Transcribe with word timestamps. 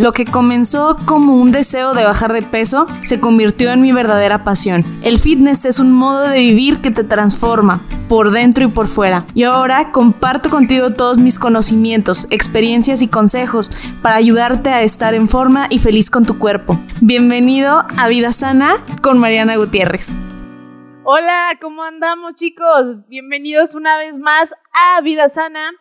Lo 0.00 0.14
que 0.14 0.24
comenzó 0.24 0.96
como 1.04 1.36
un 1.36 1.52
deseo 1.52 1.92
de 1.92 2.04
bajar 2.04 2.32
de 2.32 2.40
peso 2.40 2.86
se 3.04 3.20
convirtió 3.20 3.70
en 3.70 3.82
mi 3.82 3.92
verdadera 3.92 4.44
pasión. 4.44 4.82
El 5.02 5.18
fitness 5.20 5.66
es 5.66 5.78
un 5.78 5.92
modo 5.92 6.22
de 6.22 6.38
vivir 6.38 6.80
que 6.80 6.90
te 6.90 7.04
transforma, 7.04 7.82
por 8.08 8.30
dentro 8.30 8.64
y 8.64 8.68
por 8.68 8.86
fuera. 8.86 9.26
Y 9.34 9.42
ahora 9.42 9.92
comparto 9.92 10.48
contigo 10.48 10.94
todos 10.94 11.18
mis 11.18 11.38
conocimientos, 11.38 12.26
experiencias 12.30 13.02
y 13.02 13.08
consejos 13.08 13.70
para 14.00 14.16
ayudarte 14.16 14.70
a 14.70 14.80
estar 14.80 15.12
en 15.12 15.28
forma 15.28 15.66
y 15.68 15.80
feliz 15.80 16.08
con 16.08 16.24
tu 16.24 16.38
cuerpo. 16.38 16.80
Bienvenido 17.02 17.84
a 17.98 18.08
Vida 18.08 18.32
Sana 18.32 18.78
con 19.02 19.18
Mariana 19.18 19.56
Gutiérrez. 19.56 20.16
Hola, 21.04 21.58
¿cómo 21.60 21.82
andamos 21.82 22.36
chicos? 22.36 23.06
Bienvenidos 23.06 23.74
una 23.74 23.98
vez 23.98 24.16
más 24.16 24.48
a 24.72 24.98
Vida 25.02 25.28
Sana 25.28 25.72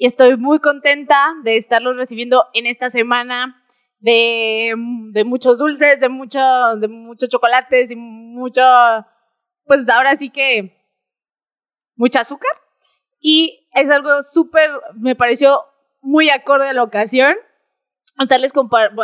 y 0.00 0.06
estoy 0.06 0.38
muy 0.38 0.60
contenta 0.60 1.34
de 1.44 1.58
estarlos 1.58 1.94
recibiendo 1.94 2.46
en 2.54 2.64
esta 2.64 2.88
semana 2.88 3.62
de, 3.98 4.72
muchos 5.26 5.58
dulces, 5.58 6.00
de, 6.00 6.08
mucho, 6.08 6.40
de 6.76 6.88
muchos 6.88 7.28
chocolates 7.28 7.90
y 7.90 7.96
mucho, 7.96 8.62
pues 9.66 9.86
ahora 9.90 10.16
sí 10.16 10.30
que 10.30 10.74
mucha 11.96 12.20
azúcar. 12.20 12.50
Y 13.20 13.68
es 13.74 13.90
algo 13.90 14.22
súper, 14.22 14.70
me 14.94 15.16
pareció 15.16 15.66
muy 16.00 16.30
acorde 16.30 16.70
a 16.70 16.72
la 16.72 16.82
ocasión. 16.82 17.36
Darles, 18.26 18.52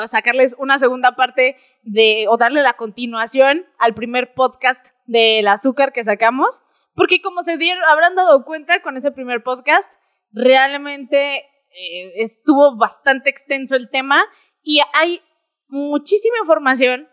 sacarles 0.07 0.57
una 0.59 0.79
segunda 0.79 1.15
parte 1.15 1.59
de, 1.83 2.25
o 2.31 2.39
darle 2.39 2.63
la 2.63 2.73
continuación 2.73 3.67
al 3.79 3.95
primer 3.95 4.33
podcast 4.33 4.87
del 5.05 5.47
azúcar 5.47 5.93
que 5.93 6.05
sacamos. 6.05 6.63
Porque 6.95 7.21
como 7.21 7.43
se 7.43 7.59
dieron, 7.59 7.85
habrán 7.85 8.15
dado 8.15 8.47
cuenta 8.47 8.81
con 8.81 8.97
ese 8.97 9.11
primer 9.11 9.43
podcast, 9.43 9.93
realmente 10.33 11.37
eh, 11.39 12.13
estuvo 12.17 12.77
bastante 12.77 13.31
extenso 13.31 13.77
el 13.77 13.91
tema 13.91 14.25
y 14.63 14.81
hay 14.95 15.23
muchísima 15.69 16.37
información 16.41 17.09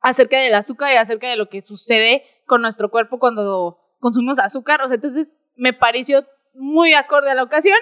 acerca 0.00 0.38
del 0.38 0.54
azúcar 0.54 0.92
y 0.92 0.96
acerca 0.96 1.28
de 1.28 1.36
lo 1.36 1.48
que 1.48 1.62
sucede 1.62 2.22
con 2.46 2.60
nuestro 2.60 2.90
cuerpo 2.90 3.18
cuando 3.18 3.78
consumimos 4.00 4.38
azúcar. 4.38 4.82
O 4.82 4.88
sea, 4.88 4.96
entonces 4.96 5.36
me 5.56 5.72
pareció 5.72 6.26
muy 6.54 6.92
acorde 6.92 7.30
a 7.30 7.34
la 7.34 7.44
ocasión, 7.44 7.78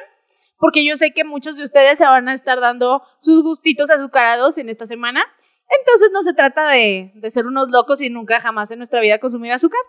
porque 0.58 0.84
yo 0.84 0.96
sé 0.96 1.12
que 1.12 1.24
muchos 1.24 1.56
de 1.56 1.64
ustedes 1.64 1.98
se 1.98 2.04
van 2.04 2.28
a 2.28 2.34
estar 2.34 2.60
dando 2.60 3.02
sus 3.20 3.42
gustitos 3.42 3.90
azucarados 3.90 4.58
en 4.58 4.68
esta 4.68 4.86
semana. 4.86 5.24
Entonces 5.80 6.10
no 6.12 6.22
se 6.22 6.34
trata 6.34 6.68
de, 6.68 7.12
de 7.14 7.30
ser 7.30 7.46
unos 7.46 7.68
locos 7.70 8.00
y 8.00 8.10
nunca 8.10 8.40
jamás 8.40 8.70
en 8.70 8.78
nuestra 8.78 9.00
vida 9.00 9.18
consumir 9.18 9.52
azúcar, 9.52 9.80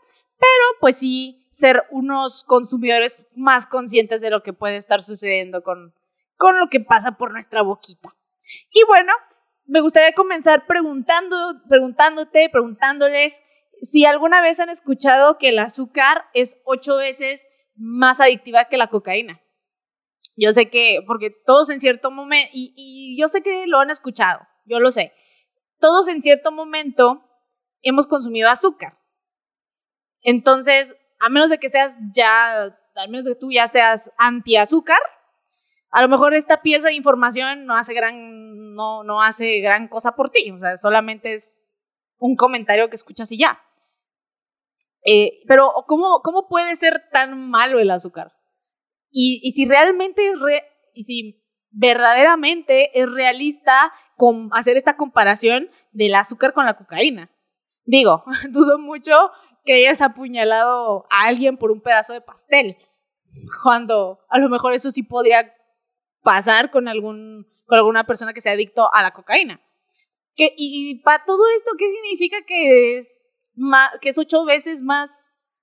pero 0.42 0.80
pues 0.80 0.97
sí 0.97 1.47
ser 1.52 1.84
unos 1.92 2.44
consumidores 2.44 3.28
más 3.36 3.67
conscientes 3.67 4.22
de 4.22 4.31
lo 4.31 4.42
que 4.42 4.53
puede 4.53 4.78
estar 4.78 5.03
sucediendo 5.03 5.61
con, 5.61 5.94
con 6.36 6.58
lo 6.59 6.70
que 6.70 6.80
pasa 6.80 7.17
por 7.17 7.31
nuestra 7.31 7.61
boquita. 7.61 8.16
Y 8.73 8.83
bueno, 8.88 9.14
me 9.66 9.81
gustaría 9.81 10.14
comenzar 10.14 10.66
preguntando, 10.66 11.61
preguntándote, 11.70 12.50
preguntándoles 12.50 13.39
si 13.81 14.06
alguna 14.06 14.42
vez 14.42 14.59
han 14.59 14.70
escuchado 14.70 15.38
que 15.38 15.50
el 15.50 15.59
azúcar 15.59 16.25
es 16.33 16.58
ocho 16.66 16.98
veces 16.98 17.48
más 17.76 18.20
adictiva 18.20 18.66
que 18.66 18.78
la 18.78 18.89
cocaína. 18.89 19.42
Yo 20.36 20.53
sé 20.53 20.70
que, 20.70 21.03
porque 21.05 21.30
todos 21.30 21.70
en 21.70 21.80
cierto 21.80 22.09
momento, 22.09 22.50
y, 22.53 22.73
y 22.76 23.20
yo 23.20 23.28
sé 23.28 23.44
que 23.44 23.67
lo 23.67 23.80
han 23.80 23.92
escuchado, 23.92 24.39
yo 24.66 24.80
lo 24.80 24.92
sé, 24.92 25.14
todos 25.80 26.08
en 26.08 26.22
cierto 26.22 26.52
momento 26.52 27.23
hemos 27.81 28.08
consumido 28.08 28.50
azúcar. 28.50 29.00
Entonces, 30.22 30.95
a 31.19 31.30
menos 31.30 31.50
de 31.50 31.58
que 31.58 31.69
seas 31.69 31.97
ya, 32.16 32.64
al 32.95 33.09
menos 33.09 33.25
de 33.25 33.33
que 33.33 33.39
tú 33.39 33.52
ya 33.52 33.67
seas 33.67 34.11
anti 34.17 34.58
azúcar, 34.58 35.00
a 35.91 36.02
lo 36.02 36.08
mejor 36.08 36.33
esta 36.33 36.61
pieza 36.61 36.88
de 36.88 36.94
información 36.94 37.66
no 37.66 37.75
hace 37.75 37.94
gran, 37.94 38.73
no, 38.73 39.03
no 39.03 39.22
hace 39.22 39.59
gran 39.59 39.88
cosa 39.88 40.16
por 40.16 40.30
ti, 40.30 40.52
o 40.52 40.59
sea, 40.59 40.77
solamente 40.77 41.33
es 41.33 41.75
un 42.17 42.36
comentario 42.36 42.89
que 42.89 42.95
escuchas 42.95 43.31
y 43.31 43.38
ya. 43.38 43.61
Eh, 45.03 45.42
pero, 45.47 45.73
¿cómo, 45.88 46.22
¿cómo 46.23 46.47
puede 46.47 46.76
ser 46.76 47.03
tan 47.11 47.49
malo 47.49 47.80
el 47.80 47.92
azúcar? 47.92 48.33
Y, 49.09 49.42
y 49.43 49.52
si 49.52 49.65
realmente 49.65 50.30
es, 50.30 50.39
re, 50.39 50.64
y 50.93 51.03
si 51.03 51.43
verdaderamente 51.71 52.98
es 52.99 53.11
realista 53.11 53.92
con 54.15 54.49
hacer 54.53 54.77
esta 54.77 54.98
comparación 54.98 55.70
del 55.92 56.15
azúcar 56.15 56.53
con 56.53 56.65
la 56.65 56.77
cocaína. 56.77 57.32
Digo, 57.83 58.23
dudo 58.52 58.77
mucho 58.77 59.32
que 59.64 59.73
hayas 59.73 60.02
apuñalado 60.02 61.05
a 61.10 61.26
alguien 61.26 61.58
por 61.58 61.72
un 61.72 61.82
pedazo 61.82 62.14
de 62.14 62.22
pastel. 62.22 62.77
Cuando 63.64 64.20
a 64.30 64.39
lo 64.39 64.49
mejor 64.49 64.73
eso 64.73 64.92
sí 64.92 65.04
podría 65.04 65.54
pasar 66.23 66.72
con, 66.72 66.88
algún, 66.88 67.48
con 67.66 67.77
alguna 67.77 68.05
persona 68.05 68.33
que 68.33 68.42
sea 68.42 68.54
adicto 68.54 68.94
a 68.94 69.02
la 69.02 69.11
cocaína. 69.11 69.61
Que, 70.36 70.54
y, 70.58 71.02
para 71.04 71.23
todo 71.26 71.44
esto, 71.55 71.71
¿qué 71.77 71.86
significa 71.92 72.38
que 72.45 72.98
es, 72.98 73.08
que 74.02 74.10
es 74.10 74.17
ocho 74.17 74.45
veces 74.45 74.82
más 74.82 75.11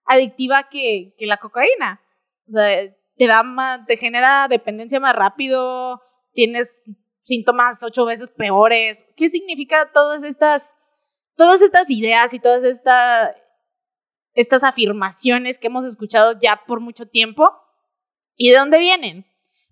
adictiva 0.04 0.68
que, 0.68 1.14
que 1.18 1.26
la 1.26 1.38
cocaína? 1.38 2.00
O 2.48 2.52
sea, 2.52 2.94
te, 3.16 3.26
da 3.26 3.42
más, 3.42 3.84
te 3.86 3.96
genera 3.96 4.46
dependencia 4.48 5.00
más 5.00 5.14
rápido, 5.14 6.00
tienes 6.32 6.84
síntomas 7.20 7.82
ocho 7.82 8.04
veces 8.04 8.28
peores. 8.28 9.04
¿Qué 9.16 9.28
significa 9.28 9.90
todas 9.92 10.22
estas, 10.22 10.74
todas 11.36 11.60
estas 11.62 11.90
ideas 11.90 12.32
y 12.32 12.38
todas 12.38 12.64
estas 12.64 13.34
estas 14.38 14.62
afirmaciones 14.62 15.58
que 15.58 15.66
hemos 15.66 15.84
escuchado 15.84 16.38
ya 16.40 16.62
por 16.64 16.78
mucho 16.78 17.06
tiempo. 17.06 17.50
¿Y 18.36 18.50
de 18.50 18.56
dónde 18.56 18.78
vienen? 18.78 19.26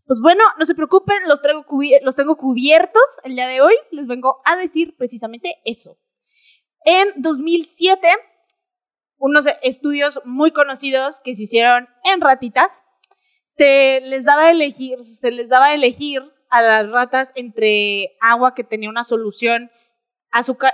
Pues 0.07 0.19
bueno, 0.21 0.43
no 0.59 0.67
se 0.67 0.75
preocupen, 0.75 1.17
los, 1.29 1.41
traigo 1.41 1.65
los 2.03 2.17
tengo 2.17 2.37
cubiertos 2.37 3.03
el 3.23 3.37
día 3.37 3.47
de 3.47 3.61
hoy. 3.61 3.75
Les 3.93 4.09
vengo 4.09 4.43
a 4.45 4.57
decir 4.57 4.97
precisamente 4.97 5.55
eso. 5.65 5.97
En 6.85 7.11
2007, 7.15 8.09
unos 9.19 9.47
estudios 9.63 10.21
muy 10.25 10.51
conocidos 10.51 11.21
que 11.21 11.37
se 11.37 11.45
hicieron 11.45 11.89
en 12.03 12.21
ratitas, 12.21 12.83
se 13.47 14.01
les 14.01 14.25
daba 14.25 14.51
elegir, 14.51 15.05
se 15.05 15.31
les 15.31 15.49
daba 15.49 15.75
elegir 15.75 16.23
a 16.51 16.61
las 16.61 16.91
ratas 16.91 17.31
entre 17.37 18.17
agua 18.21 18.57
que 18.57 18.65
tenía 18.65 18.91
una 18.91 19.05
solución 19.05 19.71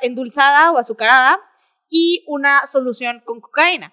endulzada 0.00 0.72
o 0.72 0.78
azucarada 0.78 1.38
y 1.92 2.24
una 2.26 2.64
solución 2.66 3.20
con 3.20 3.42
cocaína. 3.42 3.92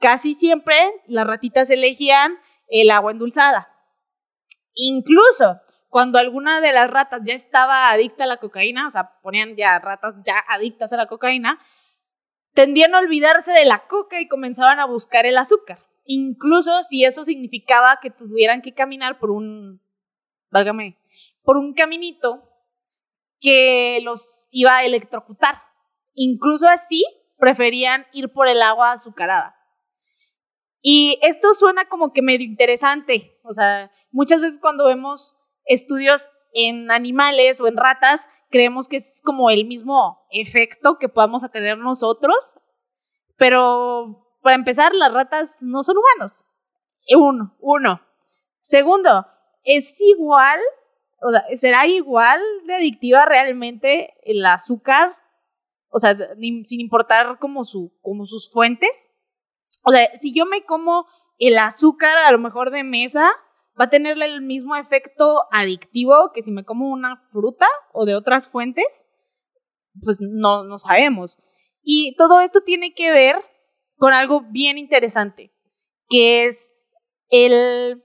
Casi 0.00 0.34
siempre 0.34 0.74
las 1.06 1.26
ratitas 1.26 1.68
elegían 1.68 2.38
el 2.68 2.90
agua 2.90 3.12
endulzada. 3.12 3.68
Incluso 4.72 5.60
cuando 5.90 6.18
alguna 6.18 6.62
de 6.62 6.72
las 6.72 6.90
ratas 6.90 7.20
ya 7.24 7.34
estaba 7.34 7.90
adicta 7.90 8.24
a 8.24 8.28
la 8.28 8.38
cocaína, 8.38 8.86
o 8.86 8.90
sea, 8.90 9.20
ponían 9.20 9.56
ya 9.56 9.78
ratas 9.78 10.22
ya 10.24 10.42
adictas 10.48 10.90
a 10.94 10.96
la 10.96 11.06
cocaína, 11.06 11.60
tendían 12.54 12.94
a 12.94 12.98
olvidarse 12.98 13.52
de 13.52 13.66
la 13.66 13.86
coca 13.88 14.20
y 14.20 14.28
comenzaban 14.28 14.80
a 14.80 14.86
buscar 14.86 15.26
el 15.26 15.36
azúcar. 15.36 15.80
Incluso 16.06 16.82
si 16.84 17.04
eso 17.04 17.26
significaba 17.26 17.98
que 18.00 18.10
tuvieran 18.10 18.62
que 18.62 18.72
caminar 18.72 19.18
por 19.18 19.30
un, 19.30 19.82
válgame, 20.50 20.96
por 21.42 21.58
un 21.58 21.74
caminito 21.74 22.48
que 23.38 24.00
los 24.02 24.46
iba 24.50 24.78
a 24.78 24.84
electrocutar. 24.84 25.62
Incluso 26.14 26.66
así 26.66 27.04
preferían 27.38 28.06
ir 28.12 28.32
por 28.32 28.48
el 28.48 28.62
agua 28.62 28.92
azucarada. 28.92 29.56
Y 30.80 31.18
esto 31.22 31.54
suena 31.54 31.88
como 31.88 32.12
que 32.12 32.22
medio 32.22 32.46
interesante. 32.46 33.38
O 33.42 33.52
sea, 33.52 33.90
muchas 34.10 34.40
veces 34.40 34.58
cuando 34.60 34.86
vemos 34.86 35.36
estudios 35.64 36.28
en 36.52 36.90
animales 36.90 37.60
o 37.60 37.68
en 37.68 37.76
ratas, 37.76 38.26
creemos 38.50 38.88
que 38.88 38.96
es 38.96 39.20
como 39.24 39.50
el 39.50 39.66
mismo 39.66 40.26
efecto 40.30 40.98
que 40.98 41.08
podamos 41.08 41.48
tener 41.50 41.78
nosotros. 41.78 42.54
Pero 43.36 44.24
para 44.42 44.56
empezar, 44.56 44.94
las 44.94 45.12
ratas 45.12 45.56
no 45.60 45.84
son 45.84 45.96
humanos. 45.98 46.44
Uno, 47.14 47.56
uno. 47.60 48.00
Segundo, 48.60 49.26
es 49.62 50.00
igual, 50.00 50.58
o 51.20 51.30
sea, 51.30 51.44
será 51.56 51.86
igual 51.86 52.40
de 52.66 52.74
adictiva 52.74 53.26
realmente 53.26 54.14
el 54.24 54.44
azúcar 54.46 55.17
o 55.90 55.98
sea, 55.98 56.16
sin 56.36 56.80
importar 56.80 57.38
como, 57.38 57.64
su, 57.64 57.92
como 58.02 58.26
sus 58.26 58.50
fuentes. 58.50 59.10
O 59.84 59.90
sea, 59.90 60.08
si 60.20 60.34
yo 60.34 60.46
me 60.46 60.64
como 60.64 61.06
el 61.38 61.58
azúcar 61.58 62.16
a 62.18 62.32
lo 62.32 62.38
mejor 62.38 62.70
de 62.70 62.84
mesa, 62.84 63.30
va 63.80 63.84
a 63.84 63.90
tener 63.90 64.20
el 64.20 64.42
mismo 64.42 64.76
efecto 64.76 65.44
adictivo 65.50 66.32
que 66.34 66.42
si 66.42 66.50
me 66.50 66.64
como 66.64 66.90
una 66.90 67.24
fruta 67.30 67.66
o 67.92 68.04
de 68.04 68.16
otras 68.16 68.48
fuentes, 68.48 68.86
pues 70.02 70.18
no, 70.20 70.64
no 70.64 70.78
sabemos. 70.78 71.38
Y 71.82 72.14
todo 72.16 72.40
esto 72.40 72.62
tiene 72.62 72.92
que 72.92 73.10
ver 73.10 73.36
con 73.96 74.12
algo 74.12 74.42
bien 74.50 74.78
interesante, 74.78 75.52
que 76.08 76.44
es 76.44 76.72
el, 77.30 78.02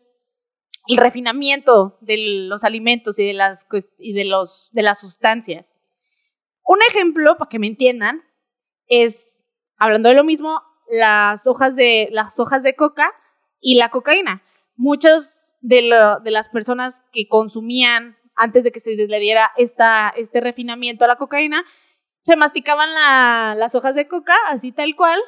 el 0.87 0.97
refinamiento 0.97 1.97
de 2.01 2.17
los 2.47 2.63
alimentos 2.63 3.17
y 3.19 3.27
de 3.27 3.33
las, 3.33 3.65
y 3.97 4.13
de 4.13 4.25
los, 4.25 4.69
de 4.73 4.83
las 4.83 4.99
sustancias. 4.99 5.65
Un 6.63 6.79
ejemplo, 6.87 7.37
para 7.37 7.49
que 7.49 7.59
me 7.59 7.67
entiendan, 7.67 8.23
es, 8.87 9.41
hablando 9.77 10.09
de 10.09 10.15
lo 10.15 10.23
mismo, 10.23 10.61
las 10.89 11.45
hojas 11.47 11.75
de, 11.75 12.09
las 12.11 12.39
hojas 12.39 12.63
de 12.63 12.75
coca 12.75 13.13
y 13.59 13.75
la 13.75 13.89
cocaína. 13.89 14.43
Muchas 14.75 15.55
de, 15.61 15.81
las 15.81 16.49
personas 16.49 17.01
que 17.11 17.27
consumían 17.27 18.17
antes 18.35 18.63
de 18.63 18.71
que 18.71 18.79
se 18.79 18.95
le 18.95 19.19
diera 19.19 19.51
esta, 19.57 20.13
este 20.17 20.41
refinamiento 20.41 21.05
a 21.05 21.07
la 21.07 21.17
cocaína, 21.17 21.63
se 22.21 22.35
masticaban 22.35 22.89
las 23.59 23.75
hojas 23.75 23.95
de 23.95 24.07
coca, 24.07 24.35
así 24.47 24.71
tal 24.71 24.95
cual, 24.95 25.19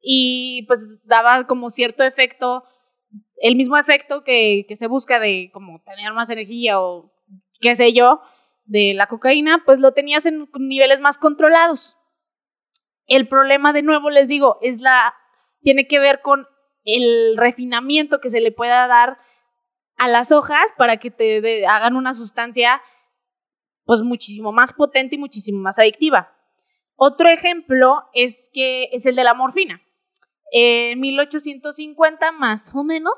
y 0.00 0.64
pues 0.66 1.00
daba 1.04 1.46
como 1.46 1.70
cierto 1.70 2.04
efecto, 2.04 2.64
el 3.42 3.56
mismo 3.56 3.76
efecto 3.76 4.22
que, 4.22 4.64
que 4.68 4.76
se 4.76 4.86
busca 4.86 5.18
de 5.18 5.50
como 5.52 5.82
tener 5.82 6.12
más 6.12 6.30
energía 6.30 6.80
o 6.80 7.12
qué 7.60 7.74
sé 7.74 7.92
yo, 7.92 8.20
de 8.70 8.94
la 8.94 9.08
cocaína, 9.08 9.64
pues 9.66 9.80
lo 9.80 9.92
tenías 9.92 10.26
en 10.26 10.48
niveles 10.60 11.00
más 11.00 11.18
controlados. 11.18 11.96
El 13.06 13.26
problema, 13.26 13.72
de 13.72 13.82
nuevo, 13.82 14.10
les 14.10 14.28
digo, 14.28 14.58
es 14.62 14.80
la, 14.80 15.12
tiene 15.60 15.88
que 15.88 15.98
ver 15.98 16.22
con 16.22 16.46
el 16.84 17.36
refinamiento 17.36 18.20
que 18.20 18.30
se 18.30 18.40
le 18.40 18.52
pueda 18.52 18.86
dar 18.86 19.18
a 19.96 20.06
las 20.06 20.30
hojas 20.30 20.64
para 20.78 20.98
que 20.98 21.10
te 21.10 21.66
hagan 21.66 21.96
una 21.96 22.14
sustancia 22.14 22.80
pues 23.84 24.02
muchísimo 24.02 24.52
más 24.52 24.72
potente 24.72 25.16
y 25.16 25.18
muchísimo 25.18 25.58
más 25.58 25.76
adictiva. 25.80 26.32
Otro 26.94 27.28
ejemplo 27.28 28.04
es 28.14 28.50
que 28.52 28.88
es 28.92 29.04
el 29.04 29.16
de 29.16 29.24
la 29.24 29.34
morfina. 29.34 29.82
En 30.52 31.00
1850 31.00 32.30
más 32.30 32.72
o 32.72 32.84
menos, 32.84 33.14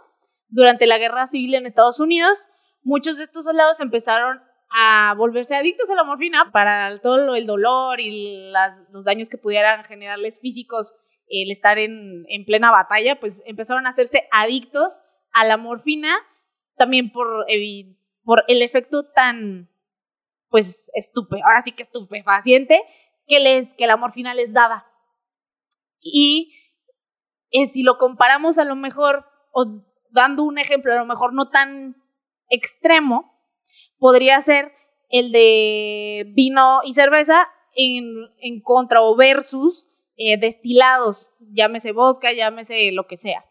durante 0.48 0.86
la 0.86 0.96
guerra 0.96 1.26
civil 1.26 1.54
en 1.54 1.66
Estados 1.66 2.00
Unidos, 2.00 2.48
muchos 2.82 3.18
de 3.18 3.24
estos 3.24 3.44
soldados 3.44 3.80
empezaron 3.80 4.40
a 4.74 5.14
volverse 5.16 5.54
adictos 5.54 5.90
a 5.90 5.94
la 5.94 6.04
morfina 6.04 6.50
para 6.52 6.98
todo 6.98 7.34
el 7.34 7.46
dolor 7.46 8.00
y 8.00 8.50
los 8.90 9.04
daños 9.04 9.28
que 9.28 9.38
pudieran 9.38 9.84
generarles 9.84 10.40
físicos 10.40 10.94
el 11.28 11.50
estar 11.50 11.78
en, 11.78 12.24
en 12.28 12.44
plena 12.44 12.70
batalla, 12.70 13.18
pues 13.18 13.42
empezaron 13.46 13.86
a 13.86 13.90
hacerse 13.90 14.28
adictos 14.32 15.02
a 15.32 15.44
la 15.44 15.56
morfina, 15.56 16.14
también 16.76 17.10
por, 17.10 17.46
el 17.48 18.62
efecto 18.62 19.10
tan, 19.10 19.70
pues, 20.48 20.90
estupe, 20.94 21.40
ahora 21.42 21.62
sí 21.62 21.72
que 21.72 21.82
estupefaciente, 21.82 22.82
que, 23.26 23.40
les, 23.40 23.74
que 23.74 23.86
la 23.86 23.96
morfina 23.96 24.34
les 24.34 24.52
daba. 24.52 24.86
Y 26.00 26.54
si 27.70 27.82
lo 27.82 27.96
comparamos 27.96 28.58
a 28.58 28.64
lo 28.64 28.76
mejor, 28.76 29.26
o 29.52 29.84
dando 30.10 30.42
un 30.42 30.58
ejemplo 30.58 30.92
a 30.92 30.96
lo 30.96 31.06
mejor 31.06 31.32
no 31.32 31.48
tan 31.48 31.96
extremo, 32.48 33.31
podría 34.02 34.42
ser 34.42 34.72
el 35.10 35.30
de 35.30 36.24
vino 36.34 36.80
y 36.84 36.92
cerveza 36.92 37.48
en, 37.76 38.04
en 38.40 38.60
contra 38.60 39.00
o 39.00 39.14
versus 39.14 39.86
eh, 40.16 40.36
destilados, 40.40 41.32
llámese 41.38 41.92
vodka, 41.92 42.32
llámese 42.32 42.90
lo 42.90 43.06
que 43.06 43.16
sea. 43.16 43.44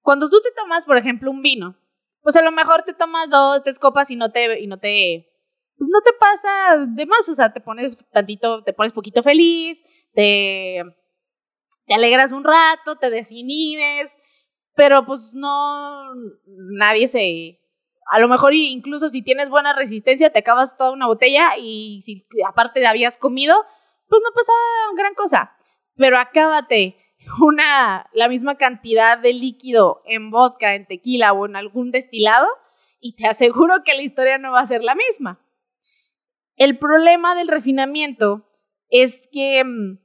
Cuando 0.00 0.28
tú 0.28 0.40
te 0.42 0.50
tomas, 0.56 0.84
por 0.86 0.96
ejemplo, 0.96 1.30
un 1.30 1.40
vino, 1.40 1.78
pues 2.20 2.34
a 2.34 2.42
lo 2.42 2.50
mejor 2.50 2.82
te 2.82 2.94
tomas 2.94 3.30
dos, 3.30 3.62
tres 3.62 3.78
copas 3.78 4.10
y 4.10 4.16
no 4.16 4.32
te, 4.32 4.60
y 4.60 4.66
no 4.66 4.80
te, 4.80 5.30
pues 5.78 5.88
no 5.88 6.00
te 6.00 6.10
pasa 6.18 6.84
de 6.88 7.06
más, 7.06 7.28
o 7.28 7.34
sea, 7.34 7.52
te 7.52 7.60
pones 7.60 7.96
tantito, 8.10 8.64
te 8.64 8.72
pones 8.72 8.92
poquito 8.92 9.22
feliz, 9.22 9.84
te, 10.14 10.82
te 11.86 11.94
alegras 11.94 12.32
un 12.32 12.42
rato, 12.42 12.96
te 12.96 13.08
desinhibes, 13.08 14.18
pero 14.74 15.06
pues 15.06 15.32
no, 15.32 16.12
nadie 16.46 17.06
se, 17.06 17.61
a 18.10 18.18
lo 18.18 18.28
mejor 18.28 18.54
incluso 18.54 19.08
si 19.08 19.22
tienes 19.22 19.48
buena 19.48 19.74
resistencia 19.74 20.30
te 20.30 20.40
acabas 20.40 20.76
toda 20.76 20.92
una 20.92 21.06
botella 21.06 21.56
y 21.58 22.00
si 22.02 22.26
aparte 22.46 22.86
habías 22.86 23.16
comido, 23.16 23.56
pues 24.08 24.22
no 24.22 24.30
pasa 24.34 24.52
gran 24.96 25.14
cosa. 25.14 25.56
Pero 25.96 26.18
acábate 26.18 26.96
una, 27.40 28.08
la 28.12 28.28
misma 28.28 28.56
cantidad 28.56 29.18
de 29.18 29.32
líquido 29.32 30.02
en 30.04 30.30
vodka, 30.30 30.74
en 30.74 30.86
tequila 30.86 31.32
o 31.32 31.46
en 31.46 31.56
algún 31.56 31.90
destilado 31.90 32.46
y 33.00 33.16
te 33.16 33.26
aseguro 33.26 33.82
que 33.84 33.94
la 33.94 34.02
historia 34.02 34.38
no 34.38 34.52
va 34.52 34.60
a 34.60 34.66
ser 34.66 34.82
la 34.84 34.94
misma. 34.94 35.40
El 36.56 36.78
problema 36.78 37.34
del 37.34 37.48
refinamiento 37.48 38.46
es 38.90 39.28
que 39.32 39.64
mm, 39.64 39.98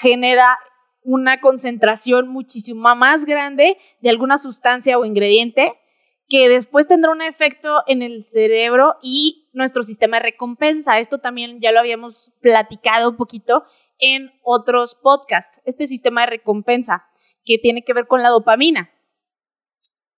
genera 0.00 0.58
una 1.02 1.40
concentración 1.40 2.28
muchísimo 2.28 2.94
más 2.94 3.24
grande 3.24 3.76
de 4.00 4.10
alguna 4.10 4.38
sustancia 4.38 4.98
o 4.98 5.04
ingrediente 5.04 5.74
que 6.32 6.48
después 6.48 6.86
tendrá 6.86 7.10
un 7.10 7.20
efecto 7.20 7.82
en 7.86 8.00
el 8.00 8.24
cerebro 8.24 8.96
y 9.02 9.50
nuestro 9.52 9.82
sistema 9.82 10.16
de 10.16 10.22
recompensa. 10.22 10.98
Esto 10.98 11.18
también 11.18 11.60
ya 11.60 11.72
lo 11.72 11.78
habíamos 11.78 12.32
platicado 12.40 13.10
un 13.10 13.18
poquito 13.18 13.66
en 13.98 14.32
otros 14.42 14.94
podcasts. 14.94 15.60
Este 15.66 15.86
sistema 15.86 16.22
de 16.22 16.28
recompensa 16.28 17.06
que 17.44 17.58
tiene 17.58 17.84
que 17.84 17.92
ver 17.92 18.06
con 18.06 18.22
la 18.22 18.30
dopamina. 18.30 18.90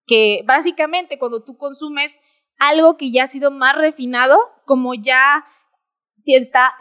Que 0.07 0.43
básicamente 0.47 1.19
cuando 1.19 1.43
tú 1.43 1.57
consumes 1.57 2.21
algo 2.61 2.97
que 2.97 3.11
ya 3.11 3.25
ha 3.25 3.27
sido 3.27 3.51
más 3.51 3.77
refinado, 3.77 4.39
como 4.67 4.95
ya 4.95 5.45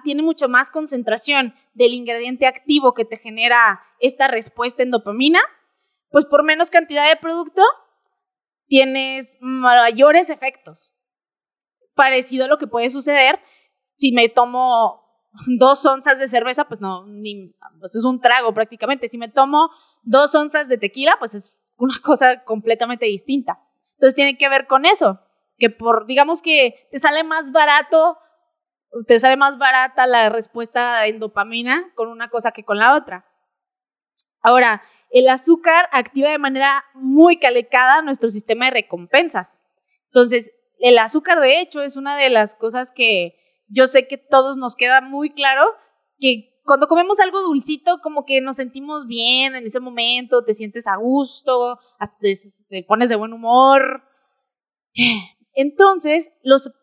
tiene 0.04 0.22
mucho 0.22 0.48
más 0.48 0.70
concentración 0.70 1.56
del 1.74 1.96
ingrediente 1.96 2.46
activo 2.46 2.94
que 2.94 3.04
te 3.04 3.18
genera 3.18 3.82
esta 4.00 4.28
respuesta 4.28 4.84
en 4.84 4.92
dopamina, 4.92 5.40
pues 6.12 6.26
por 6.26 6.44
menos 6.44 6.70
cantidad 6.70 7.10
de 7.10 7.16
producto 7.16 7.64
tienes 8.68 9.38
mayores 9.40 10.30
efectos. 10.30 10.94
Parecido 11.96 12.46
a 12.46 12.48
lo 12.48 12.58
que 12.58 12.68
puede 12.68 12.90
suceder 12.90 13.40
si 13.96 14.12
me 14.12 14.30
tomo 14.30 15.04
dos 15.58 15.86
onzas 15.86 16.20
de 16.20 16.28
cerveza, 16.28 16.66
pues 16.66 16.82
no, 16.82 17.06
pues 17.80 17.96
es 17.96 18.04
un 18.04 18.22
trago 18.22 18.54
prácticamente. 18.54 19.10
Si 19.10 19.18
me 19.18 19.30
tomo 19.30 19.70
dos 20.02 20.34
onzas 20.36 20.68
de 20.68 20.78
tequila, 20.78 21.16
pues 21.20 21.36
es 21.36 21.58
una 21.78 22.00
cosa 22.04 22.44
completamente 22.44 23.06
distinta. 23.06 23.60
Entonces 23.94 24.16
tiene 24.16 24.38
que 24.38 24.50
ver 24.50 24.68
con 24.68 24.86
eso, 24.86 25.22
que 25.58 25.70
por, 25.70 26.06
digamos 26.06 26.42
que 26.42 26.88
te 26.92 27.00
sale 27.00 27.24
más 27.24 27.52
barato, 27.52 28.18
te 29.08 29.20
sale 29.20 29.38
más 29.38 29.58
barata 29.58 30.06
la 30.06 30.30
respuesta 30.30 31.08
en 31.08 31.20
dopamina 31.20 31.92
con 31.96 32.10
una 32.10 32.30
cosa 32.30 32.52
que 32.52 32.64
con 32.64 32.78
la 32.78 32.96
otra. 32.96 33.26
Ahora, 34.42 34.84
el 35.14 35.30
azúcar 35.30 35.88
activa 35.92 36.30
de 36.30 36.40
manera 36.40 36.84
muy 36.96 37.38
calecada 37.38 38.02
nuestro 38.02 38.32
sistema 38.32 38.66
de 38.66 38.72
recompensas. 38.72 39.62
Entonces, 40.08 40.52
el 40.80 40.98
azúcar, 40.98 41.40
de 41.40 41.62
hecho, 41.62 41.82
es 41.84 41.96
una 41.96 42.18
de 42.18 42.32
las 42.32 42.56
cosas 42.56 42.92
que 42.92 43.36
yo 43.68 43.88
sé 43.88 44.08
que 44.08 44.18
todos 44.18 44.58
nos 44.58 44.76
queda 44.76 45.02
muy 45.02 45.30
claro 45.30 45.66
que 46.20 46.60
cuando 46.64 46.88
comemos 46.88 47.20
algo 47.20 47.42
dulcito, 47.42 48.00
como 48.02 48.26
que 48.26 48.42
nos 48.42 48.56
sentimos 48.56 49.06
bien 49.06 49.54
en 49.54 49.68
ese 49.68 49.80
momento, 49.80 50.44
te 50.44 50.56
sientes 50.56 50.88
a 50.88 50.96
gusto, 50.96 51.78
te, 52.20 52.84
pones 52.84 53.08
de 53.08 53.16
buen 53.16 53.34
humor. 53.34 54.04
Entonces, 55.54 56.28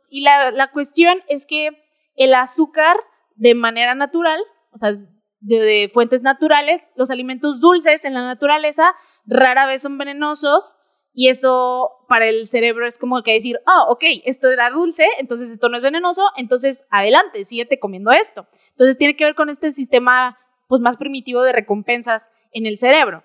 y 0.09 0.21
la, 0.21 0.53
la 0.53 0.71
cuestión 0.71 1.19
es 1.29 1.47
que 1.47 1.71
el 2.15 2.35
azúcar 2.35 2.97
de 3.35 3.57
manera 3.57 3.97
natural, 3.97 4.41
o 4.71 4.77
sea, 4.77 4.95
de, 5.41 5.91
fuentes 5.93 6.23
naturales, 6.23 6.83
los 6.97 7.11
alimentos 7.11 7.61
dulces 7.61 8.05
en 8.05 8.15
la 8.15 8.23
naturaleza 8.23 8.95
rara 9.27 9.67
vez 9.67 9.83
son 9.83 9.99
venenosos 9.99 10.77
y 11.13 11.29
eso 11.29 11.91
para 12.09 12.29
el 12.29 12.49
cerebro 12.49 12.87
es 12.87 12.99
como 12.99 13.23
que 13.23 13.33
decir, 13.33 13.61
oh, 13.67 13.93
ok, 13.93 14.05
esto 14.25 14.49
era 14.49 14.71
dulce, 14.71 15.09
entonces 15.19 15.51
esto 15.51 15.69
no 15.69 15.77
es 15.77 15.83
venenoso, 15.83 16.23
entonces 16.37 16.85
adelante, 16.91 17.45
síguete 17.45 17.81
comiendo 17.81 18.13
esto. 18.13 18.47
Entonces 18.71 18.97
tiene 18.97 19.17
que 19.17 19.25
ver 19.25 19.35
con 19.35 19.49
este 19.49 19.73
sistema 19.73 20.39
pues 20.69 20.81
más 20.81 20.97
primitivo 20.97 21.43
de 21.43 21.53
recompensas 21.53 22.31
en 22.53 22.67
el 22.67 22.79
cerebro. 22.79 23.25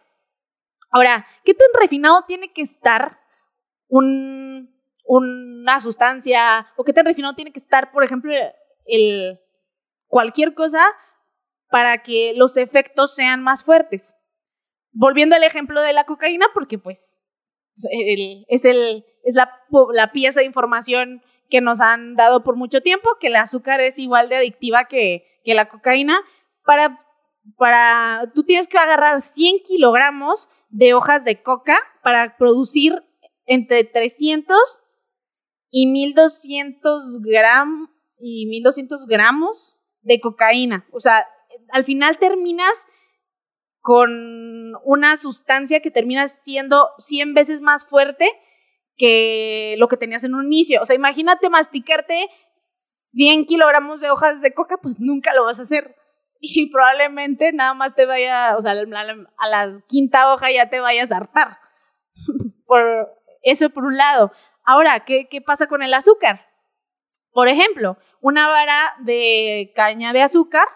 Ahora, 0.90 1.28
¿qué 1.44 1.54
tan 1.54 1.68
refinado 1.80 2.24
tiene 2.28 2.54
que 2.54 2.62
estar 2.62 3.20
un, 3.88 4.74
una 5.06 5.82
sustancia 5.82 6.68
o 6.76 6.84
qué 6.84 6.94
tan 6.94 7.06
refinado 7.06 7.36
tiene 7.36 7.52
que 7.52 7.60
estar, 7.60 7.92
por 7.92 8.04
ejemplo, 8.04 8.34
el, 8.86 9.40
cualquier 10.08 10.54
cosa 10.54 10.84
para 11.70 12.04
que 12.04 12.34
los 12.36 12.58
efectos 12.58 13.16
sean 13.16 13.42
más 13.42 13.64
fuertes. 13.64 14.14
Volviendo 14.92 15.36
al 15.36 15.44
ejemplo 15.44 15.82
de 15.82 15.94
la 15.94 16.06
cocaína, 16.06 16.48
porque 16.54 16.78
pues 16.78 17.22
es, 18.48 18.64
la, 19.34 20.12
pieza 20.12 20.40
de 20.40 20.46
información 20.46 21.22
que 21.50 21.62
nos 21.62 21.82
han 21.82 22.16
dado 22.16 22.44
por 22.44 22.56
mucho 22.56 22.82
tiempo, 22.82 23.10
que 23.20 23.28
el 23.28 23.36
azúcar 23.36 23.82
es 23.82 24.00
igual 24.00 24.30
de 24.30 24.38
adictiva 24.38 24.86
que, 24.86 25.42
la 25.46 25.68
cocaína. 25.68 26.20
Para, 26.64 27.00
para, 27.58 28.32
tú 28.34 28.44
tienes 28.44 28.68
que 28.68 28.78
agarrar 28.78 29.22
100 29.22 29.60
kilogramos 29.64 30.50
de 30.70 30.94
hojas 30.94 31.24
de 31.24 31.44
coca 31.44 31.78
para 32.02 32.38
producir 32.38 33.04
entre 33.46 33.84
300 33.84 34.58
y 35.70 35.88
1200 35.88 37.22
gramos 37.22 37.90
y 38.18 38.48
1200 38.48 39.06
gramos 39.06 39.78
de 40.02 40.20
cocaína. 40.20 40.88
O 40.92 41.00
sea, 41.00 41.28
al 41.70 41.84
final 41.84 42.18
terminas 42.18 42.74
con 43.82 44.74
una 44.84 45.18
sustancia 45.18 45.80
que 45.80 45.92
termina 45.92 46.28
siendo 46.28 46.90
100 46.98 47.34
veces 47.34 47.62
más 47.62 47.86
fuerte 47.86 48.32
que 48.98 49.76
lo 49.78 49.88
que 49.88 49.98
tenías 49.98 50.24
en 50.24 50.34
un 50.34 50.46
inicio. 50.46 50.82
O 50.82 50.86
sea, 50.86 50.96
imagínate 50.96 51.50
masticarte 51.50 52.30
100 53.12 53.46
kilogramos 53.46 54.02
de 54.02 54.10
hojas 54.10 54.42
de 54.42 54.54
coca, 54.54 54.78
pues 54.78 55.00
nunca 55.00 55.34
lo 55.34 55.44
vas 55.44 55.60
a 55.60 55.64
hacer. 55.64 55.96
Y 56.40 56.70
probablemente 56.72 57.54
nada 57.54 57.74
más 57.74 57.96
te 57.96 58.06
vaya, 58.06 58.56
o 58.58 58.62
sea, 58.62 58.72
a 58.72 59.48
la 59.48 59.72
quinta 59.88 60.34
hoja 60.34 60.52
ya 60.52 60.70
te 60.70 60.80
vayas 60.80 61.12
a 61.12 61.18
hartar. 61.18 61.58
por 62.66 63.10
eso 63.44 63.70
por 63.70 63.86
un 63.86 63.98
lado. 63.98 64.32
Ahora, 64.64 65.02
¿qué, 65.02 65.28
¿qué 65.30 65.42
pasa 65.42 65.68
con 65.68 65.84
el 65.84 65.94
azúcar? 65.94 66.48
Por 67.32 67.48
ejemplo, 67.48 67.98
una 68.22 68.48
vara 68.48 68.96
de 69.02 69.72
caña 69.76 70.14
de 70.14 70.24
azúcar, 70.24 70.68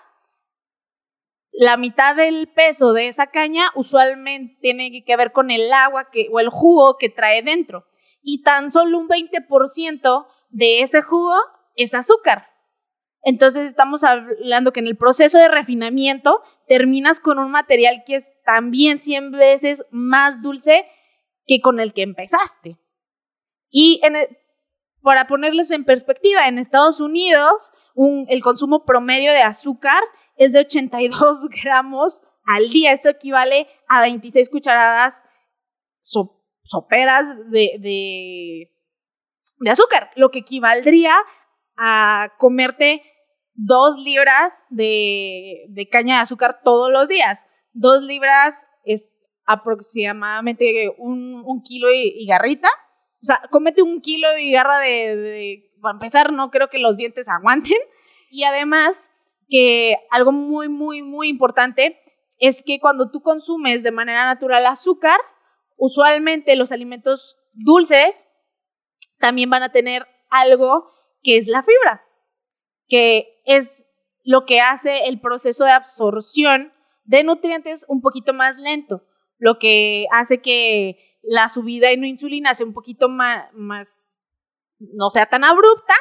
la 1.51 1.77
mitad 1.77 2.15
del 2.15 2.47
peso 2.47 2.93
de 2.93 3.07
esa 3.07 3.27
caña 3.27 3.71
usualmente 3.75 4.57
tiene 4.61 5.03
que 5.03 5.17
ver 5.17 5.31
con 5.31 5.51
el 5.51 5.71
agua 5.73 6.09
que, 6.11 6.27
o 6.31 6.39
el 6.39 6.49
jugo 6.49 6.97
que 6.97 7.09
trae 7.09 7.41
dentro. 7.41 7.85
Y 8.21 8.43
tan 8.43 8.69
solo 8.69 8.97
un 8.97 9.07
20% 9.07 10.27
de 10.49 10.81
ese 10.81 11.01
jugo 11.01 11.35
es 11.75 11.93
azúcar. 11.93 12.47
Entonces 13.21 13.65
estamos 13.65 14.03
hablando 14.03 14.71
que 14.71 14.79
en 14.79 14.87
el 14.87 14.97
proceso 14.97 15.37
de 15.37 15.49
refinamiento 15.49 16.41
terminas 16.67 17.19
con 17.19 17.39
un 17.39 17.51
material 17.51 18.03
que 18.05 18.15
es 18.15 18.33
también 18.45 19.01
100 19.01 19.31
veces 19.31 19.83
más 19.91 20.41
dulce 20.41 20.85
que 21.45 21.59
con 21.59 21.79
el 21.79 21.93
que 21.93 22.03
empezaste. 22.03 22.77
Y 23.69 24.01
para 25.01 25.27
ponerles 25.27 25.71
en 25.71 25.83
perspectiva, 25.83 26.47
en 26.47 26.57
Estados 26.57 27.01
Unidos 27.01 27.71
el 28.27 28.41
consumo 28.41 28.85
promedio 28.85 29.31
de 29.31 29.41
azúcar 29.41 30.01
es 30.39 30.53
de 30.53 30.61
82 30.61 31.47
gramos 31.63 32.23
al 32.45 32.69
día. 32.69 32.93
Esto 32.93 33.09
equivale 33.09 33.67
a 33.87 34.01
26 34.01 34.49
cucharadas 34.49 35.13
soperas 36.63 37.37
de, 37.51 37.77
de, 37.79 39.69
azúcar, 39.69 40.09
lo 40.15 40.31
que 40.31 40.39
equivaldría 40.39 41.15
a 41.77 42.33
comerte 42.39 43.03
dos 43.53 43.97
libras 43.97 44.53
de, 44.69 45.65
de, 45.69 45.89
caña 45.89 46.15
de 46.15 46.21
azúcar 46.21 46.61
todos 46.63 46.91
los 46.91 47.07
días. 47.07 47.45
Dos 47.73 48.01
libras 48.01 48.55
es 48.85 49.25
aproximadamente 49.45 50.93
un, 50.97 51.61
kilo 51.63 51.89
y, 51.91 52.25
garrita. 52.25 52.69
O 53.21 53.25
sea, 53.25 53.41
cómete 53.51 53.81
un 53.81 53.99
kilo 53.99 54.37
y 54.37 54.53
garra 54.53 54.79
de, 54.79 55.15
de, 55.15 55.71
para 55.81 55.93
empezar, 55.93 56.31
no 56.31 56.49
creo 56.51 56.69
que 56.69 56.79
los 56.79 56.95
dientes 56.95 57.27
aguanten. 57.27 57.77
Y 58.29 58.43
además, 58.43 59.09
que 59.49 59.97
algo 60.11 60.31
muy, 60.31 60.69
muy, 60.69 61.01
muy 61.01 61.27
importante 61.27 61.99
es 62.37 62.63
que 62.63 62.79
cuando 62.79 63.11
tú 63.11 63.21
consumes 63.21 63.83
de 63.83 63.91
manera 63.91 64.25
natural 64.25 64.65
azúcar, 64.65 65.19
usualmente 65.77 66.55
los 66.55 66.71
alimentos 66.71 67.37
dulces 67.53 68.25
también 69.17 69.49
van 69.49 69.63
a 69.63 69.71
tener 69.71 70.07
algo 70.29 70.91
que 71.21 71.37
es 71.37 71.47
la 71.47 71.63
fibra, 71.63 72.05
que 72.87 73.41
es 73.45 73.83
lo 74.23 74.45
que 74.45 74.61
hace 74.61 75.07
el 75.07 75.19
proceso 75.19 75.65
de 75.65 75.71
absorción 75.71 76.71
de 77.03 77.23
nutrientes 77.23 77.85
un 77.89 78.01
poquito 78.01 78.33
más 78.33 78.57
lento, 78.57 79.03
lo 79.37 79.57
que 79.57 80.05
hace 80.11 80.41
que 80.41 81.19
la 81.21 81.49
subida 81.49 81.91
en 81.91 82.05
insulina 82.05 82.53
sea 82.53 82.65
un 82.65 82.73
poquito 82.73 83.09
más, 83.09 83.51
más 83.53 84.19
no 84.79 85.09
sea 85.09 85.25
tan 85.25 85.43
abrupta 85.43 85.93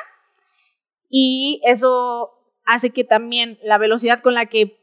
y 1.08 1.60
eso 1.64 2.37
hace 2.68 2.90
que 2.90 3.02
también 3.02 3.58
la 3.62 3.78
velocidad 3.78 4.20
con 4.20 4.34
la 4.34 4.46
que 4.46 4.78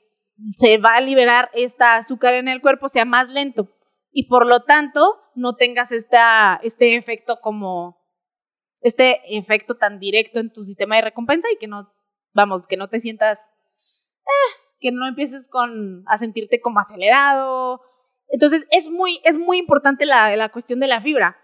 se 0.57 0.79
va 0.79 0.95
a 0.95 1.01
liberar 1.01 1.49
esta 1.53 1.95
azúcar 1.95 2.33
en 2.33 2.47
el 2.47 2.59
cuerpo 2.59 2.89
sea 2.89 3.05
más 3.05 3.29
lento 3.29 3.69
y 4.11 4.27
por 4.27 4.47
lo 4.47 4.61
tanto 4.61 5.21
no 5.35 5.55
tengas 5.55 5.91
esta, 5.91 6.59
este 6.63 6.95
efecto 6.95 7.39
como 7.41 7.97
este 8.81 9.19
efecto 9.37 9.75
tan 9.75 9.99
directo 9.99 10.39
en 10.39 10.51
tu 10.51 10.63
sistema 10.63 10.95
de 10.95 11.03
recompensa 11.03 11.47
y 11.53 11.57
que 11.57 11.67
no, 11.67 11.93
vamos, 12.33 12.67
que 12.67 12.77
no 12.77 12.89
te 12.89 12.99
sientas, 12.99 13.51
eh, 14.21 14.55
que 14.79 14.91
no 14.91 15.07
empieces 15.07 15.47
con, 15.47 16.03
a 16.07 16.17
sentirte 16.17 16.61
como 16.61 16.79
acelerado. 16.79 17.81
Entonces 18.29 18.65
es 18.71 18.89
muy, 18.89 19.21
es 19.23 19.37
muy 19.37 19.57
importante 19.57 20.05
la, 20.05 20.35
la 20.35 20.49
cuestión 20.49 20.79
de 20.79 20.87
la 20.87 21.01
fibra, 21.01 21.37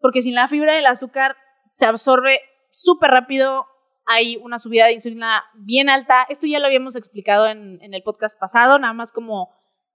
porque 0.00 0.22
sin 0.22 0.34
la 0.34 0.48
fibra 0.48 0.78
el 0.78 0.86
azúcar 0.86 1.36
se 1.72 1.86
absorbe 1.86 2.40
súper 2.72 3.10
rápido, 3.10 3.66
hay 4.08 4.36
una 4.36 4.58
subida 4.58 4.86
de 4.86 4.94
insulina 4.94 5.44
bien 5.54 5.88
alta. 5.88 6.26
Esto 6.28 6.46
ya 6.46 6.58
lo 6.58 6.66
habíamos 6.66 6.96
explicado 6.96 7.46
en, 7.46 7.78
el 7.80 8.02
podcast 8.02 8.38
pasado, 8.38 8.78
nada 8.78 8.94
más 8.94 9.12
como 9.12 9.54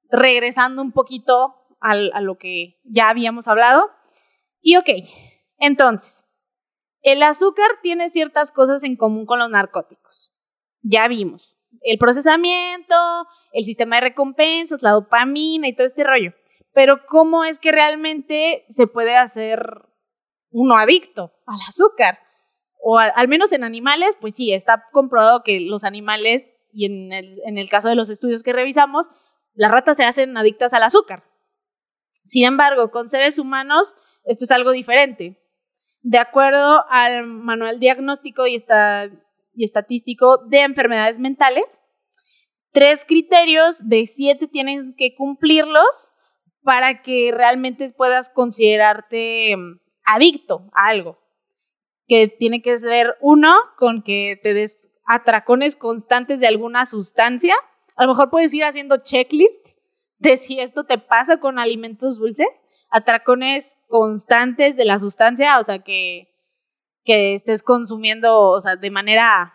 regresando 0.10 0.82
un 0.82 0.91
poquito 0.91 1.55
a 1.79 2.22
lo 2.22 2.38
que 2.38 2.79
ya 2.86 3.10
habíamos 3.10 3.48
hablado. 3.48 3.89
Y 4.62 4.77
ok, 4.77 4.89
entonces, 5.58 6.24
el 7.01 7.22
azúcar 7.22 7.67
tiene 7.82 8.10
ciertas 8.10 8.51
cosas 8.51 8.84
en 8.84 8.96
común 8.96 9.25
con 9.25 9.39
los 9.39 9.50
narcóticos. 9.50 10.34
Ya 10.82 11.08
vimos. 11.08 11.58
El 11.82 11.98
procesamiento, 11.98 12.96
el 13.51 13.65
sistema 13.65 13.98
de 13.98 14.01
recompensas, 14.01 14.82
la 14.82 14.91
dopamina 14.91 15.67
y 15.67 15.75
todo 15.75 15.86
este 15.86 16.03
rollo. 16.03 16.34
Pero 16.74 17.05
¿cómo 17.08 17.43
es 17.43 17.60
que 17.60 17.72
realmente 17.72 18.65
se 18.70 18.88
puede 18.88 19.15
hacer 19.15 19.86
uno 20.51 20.77
adicto 20.77 21.34
al 21.46 21.60
azúcar? 21.67 22.20
O 22.86 23.00
al, 23.00 23.30
menos 23.30 23.54
en 23.54 23.63
animales, 23.63 24.10
pues 24.20 24.36
sí, 24.36 24.52
está 24.52 24.90
comprobado 24.92 25.42
que 25.42 25.62
los 25.62 25.86
animales, 25.86 26.52
y 26.74 26.86
en 26.86 27.13
el, 27.13 27.70
caso 27.70 27.88
de 27.88 27.96
los 27.96 28.10
estudios 28.10 28.44
que 28.44 28.52
revisamos, 28.52 29.08
las 29.54 29.72
ratas 29.72 29.96
se 29.96 30.04
hacen 30.04 30.36
adictas 30.36 30.74
al 30.74 30.84
azúcar. 30.84 31.24
Sin 32.25 32.44
embargo, 32.44 32.92
con 32.92 33.10
seres 33.10 33.40
humanos, 33.40 33.96
esto 34.25 34.44
es 34.44 34.52
algo 34.52 34.72
diferente. 34.72 35.42
De 36.02 36.18
acuerdo 36.18 36.84
al 36.90 37.25
manual 37.25 37.80
diagnóstico 37.80 38.48
y, 38.48 38.62
y 39.54 39.63
estadístico 39.63 40.40
de 40.50 40.63
enfermedades 40.63 41.20
mentales, 41.20 41.80
tres 42.74 43.06
criterios 43.06 43.88
de 43.88 44.06
siete 44.08 44.50
tienen 44.50 44.94
que 44.98 45.16
cumplirlos 45.16 46.12
para 46.63 47.02
que 47.02 47.32
realmente 47.34 47.94
puedas 47.94 48.30
considerarte 48.30 49.56
mm, 49.56 49.80
adicto 50.04 50.70
a 50.74 50.88
algo. 50.88 51.23
Que 52.07 52.27
tiene 52.27 52.62
que 52.62 52.77
ser 52.77 53.15
uno, 53.22 53.55
con 53.77 54.03
que 54.03 54.39
te 54.41 54.53
des 54.53 54.86
atracones 55.05 55.75
constantes 55.75 56.39
de 56.39 56.48
alguna 56.48 56.86
sustancia. 56.86 57.55
A 57.95 58.03
lo 58.03 58.10
mejor 58.10 58.29
puedes 58.29 58.53
ir 58.53 58.63
haciendo 58.63 58.98
checklist 58.98 59.65
de 60.17 60.38
si 60.38 60.60
esto 60.60 60.86
te 60.86 60.98
pasa 60.98 61.38
con 61.38 61.60
alimentos 61.60 62.19
dulces. 62.19 62.48
Atracones 62.89 63.65
constantes 63.88 64.75
de 64.75 64.86
la 64.86 65.00
sustancia, 65.00 65.60
o 65.60 65.63
sea, 65.63 65.79
que, 65.79 66.33
que 67.03 67.36
estés 67.36 67.63
consumiendo, 67.63 68.39
o 68.39 68.62
sea, 68.62 68.75
de 68.75 68.89
manera 68.89 69.53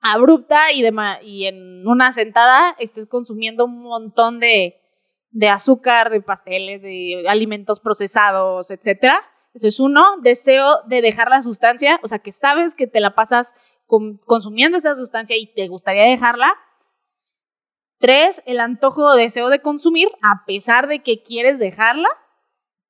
abrupta 0.00 0.72
y, 0.72 0.82
de 0.82 0.92
y 1.22 1.46
en 1.46 1.86
una 1.86 2.12
sentada 2.12 2.74
estés 2.78 3.06
consumiendo 3.06 3.64
un 3.64 3.82
montón 3.82 4.40
de, 4.40 4.80
de 5.30 5.48
azúcar, 5.48 6.10
de 6.10 6.20
pasteles, 6.20 6.82
de 6.82 7.24
alimentos 7.28 7.80
procesados, 7.80 8.70
etc. 8.70 9.14
Eso 9.54 9.68
es 9.68 9.80
uno. 9.80 10.04
Deseo 10.22 10.82
de 10.86 11.02
dejar 11.02 11.28
la 11.28 11.42
sustancia, 11.42 12.00
o 12.02 12.08
sea, 12.08 12.18
que 12.18 12.32
sabes 12.32 12.74
que 12.74 12.86
te 12.86 13.00
la 13.00 13.14
pasas 13.14 13.54
consumiendo 14.26 14.78
esa 14.78 14.94
sustancia 14.94 15.36
y 15.36 15.52
te 15.52 15.66
gustaría 15.68 16.04
dejarla. 16.04 16.52
Tres, 17.98 18.42
el 18.46 18.60
antojo 18.60 19.02
o 19.04 19.16
deseo 19.16 19.48
de 19.48 19.60
consumir, 19.60 20.08
a 20.22 20.44
pesar 20.46 20.86
de 20.86 21.02
que 21.02 21.22
quieres 21.22 21.58
dejarla. 21.58 22.08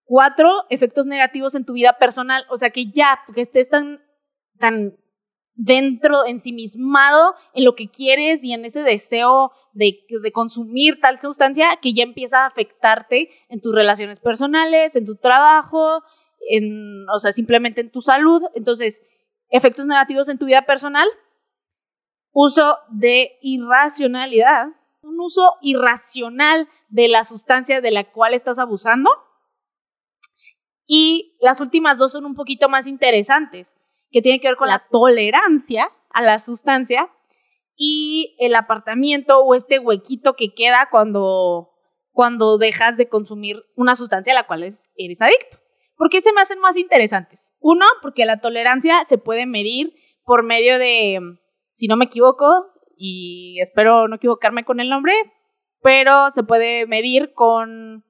Cuatro, 0.04 0.48
efectos 0.70 1.06
negativos 1.06 1.54
en 1.54 1.64
tu 1.64 1.72
vida 1.72 1.94
personal. 1.94 2.44
O 2.50 2.58
sea, 2.58 2.70
que 2.70 2.90
ya, 2.90 3.20
porque 3.26 3.40
estés 3.40 3.68
tan, 3.68 4.02
tan 4.58 4.96
dentro, 5.54 6.26
ensimismado 6.26 7.34
en 7.54 7.64
lo 7.64 7.74
que 7.74 7.90
quieres 7.90 8.42
y 8.44 8.52
en 8.52 8.64
ese 8.64 8.82
deseo 8.82 9.52
de, 9.72 9.98
de, 10.22 10.32
consumir 10.32 11.00
tal 11.00 11.20
sustancia 11.20 11.78
que 11.82 11.92
ya 11.92 12.02
empieza 12.02 12.44
a 12.44 12.46
afectarte 12.46 13.30
en 13.48 13.60
tus 13.60 13.74
relaciones 13.74 14.20
personales, 14.20 14.96
en 14.96 15.06
tu 15.06 15.16
trabajo, 15.16 16.02
en, 16.49 17.09
o 17.14 17.18
sea, 17.18 17.32
simplemente 17.32 17.80
en 17.80 17.90
tu 17.90 18.00
salud. 18.00 18.42
Entonces, 18.54 19.02
efectos 19.50 19.87
negativos 19.87 20.28
en 20.28 20.38
tu 20.38 20.47
vida 20.47 20.62
personal, 20.62 21.09
uso 22.32 22.78
de 22.90 23.38
irracionalidad, 23.42 24.68
un 25.02 25.20
uso 25.20 25.54
irracional 25.62 26.68
de 26.88 27.09
la 27.09 27.25
sustancia 27.25 27.80
de 27.80 27.90
la 27.90 28.11
cual 28.11 28.35
estás 28.35 28.59
abusando 28.59 29.11
y 30.92 31.37
las 31.40 31.61
últimas 31.61 31.99
dos 31.99 32.11
son 32.11 32.26
un 32.26 32.35
poquito 32.35 32.68
más 32.68 32.88
interesantes, 32.88 33.68
que 34.11 34.23
tienen 34.23 34.40
que 34.40 34.49
ver 34.49 34.56
con 34.56 34.66
la 34.66 34.88
tolerancia 34.90 35.88
a 36.11 36.20
la 36.20 36.40
sustancia 36.40 37.09
y 37.76 38.35
el 38.40 38.56
apartamiento 38.56 39.38
o 39.38 39.54
este 39.54 39.78
huequito 39.78 40.35
que 40.35 40.52
queda 40.52 40.88
cuando, 40.90 41.70
cuando 42.11 42.59
dejas 42.59 42.97
de 42.97 43.09
consumir 43.09 43.62
una 43.76 43.94
sustancia 43.94 44.32
a 44.32 44.35
la 44.35 44.49
cual 44.49 44.64
eres 44.64 45.20
adicto. 45.20 45.59
¿Por 46.00 46.09
qué 46.09 46.23
se 46.23 46.33
me 46.33 46.40
hacen 46.40 46.59
más 46.61 46.78
interesantes? 46.78 47.52
Uno, 47.59 47.85
porque 48.00 48.25
la 48.25 48.40
tolerancia 48.40 49.04
se 49.07 49.19
puede 49.19 49.45
medir 49.45 49.92
por 50.25 50.42
medio 50.42 50.78
de, 50.78 51.21
si 51.73 51.88
no 51.88 51.99
me 51.99 52.07
equivoco, 52.07 52.73
y 52.97 53.59
espero 53.61 54.09
no 54.09 54.16
equivocarme 54.16 54.64
con 54.64 54.80
el 54.80 54.88
nombre, 54.88 55.12
pero 55.83 56.30
se 56.35 56.42
puede 56.42 56.87
medir 56.87 57.35
con 57.35 58.02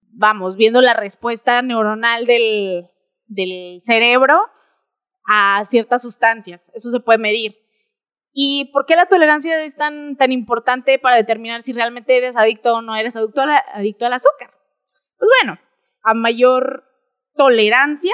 vamos, 0.00 0.54
viendo 0.54 0.80
la 0.80 0.94
respuesta 0.94 1.60
neuronal 1.60 2.24
del, 2.24 2.88
del 3.26 3.80
cerebro 3.82 4.40
a 5.26 5.64
ciertas 5.68 6.02
sustancias. 6.02 6.60
Eso 6.72 6.92
se 6.92 7.00
puede 7.00 7.18
medir. 7.18 7.56
¿Y 8.32 8.66
por 8.66 8.86
qué 8.86 8.94
la 8.94 9.06
tolerancia 9.06 9.60
es 9.64 9.74
tan, 9.74 10.16
tan 10.16 10.30
importante 10.30 11.00
para 11.00 11.16
determinar 11.16 11.62
si 11.64 11.72
realmente 11.72 12.16
eres 12.16 12.36
adicto 12.36 12.74
o 12.74 12.80
no 12.80 12.94
eres 12.94 13.16
adicto, 13.16 13.42
adicto 13.72 14.06
al 14.06 14.12
azúcar? 14.12 14.52
Pues 15.18 15.28
bueno, 15.42 15.58
a 16.04 16.14
mayor 16.14 16.93
tolerancia, 17.34 18.12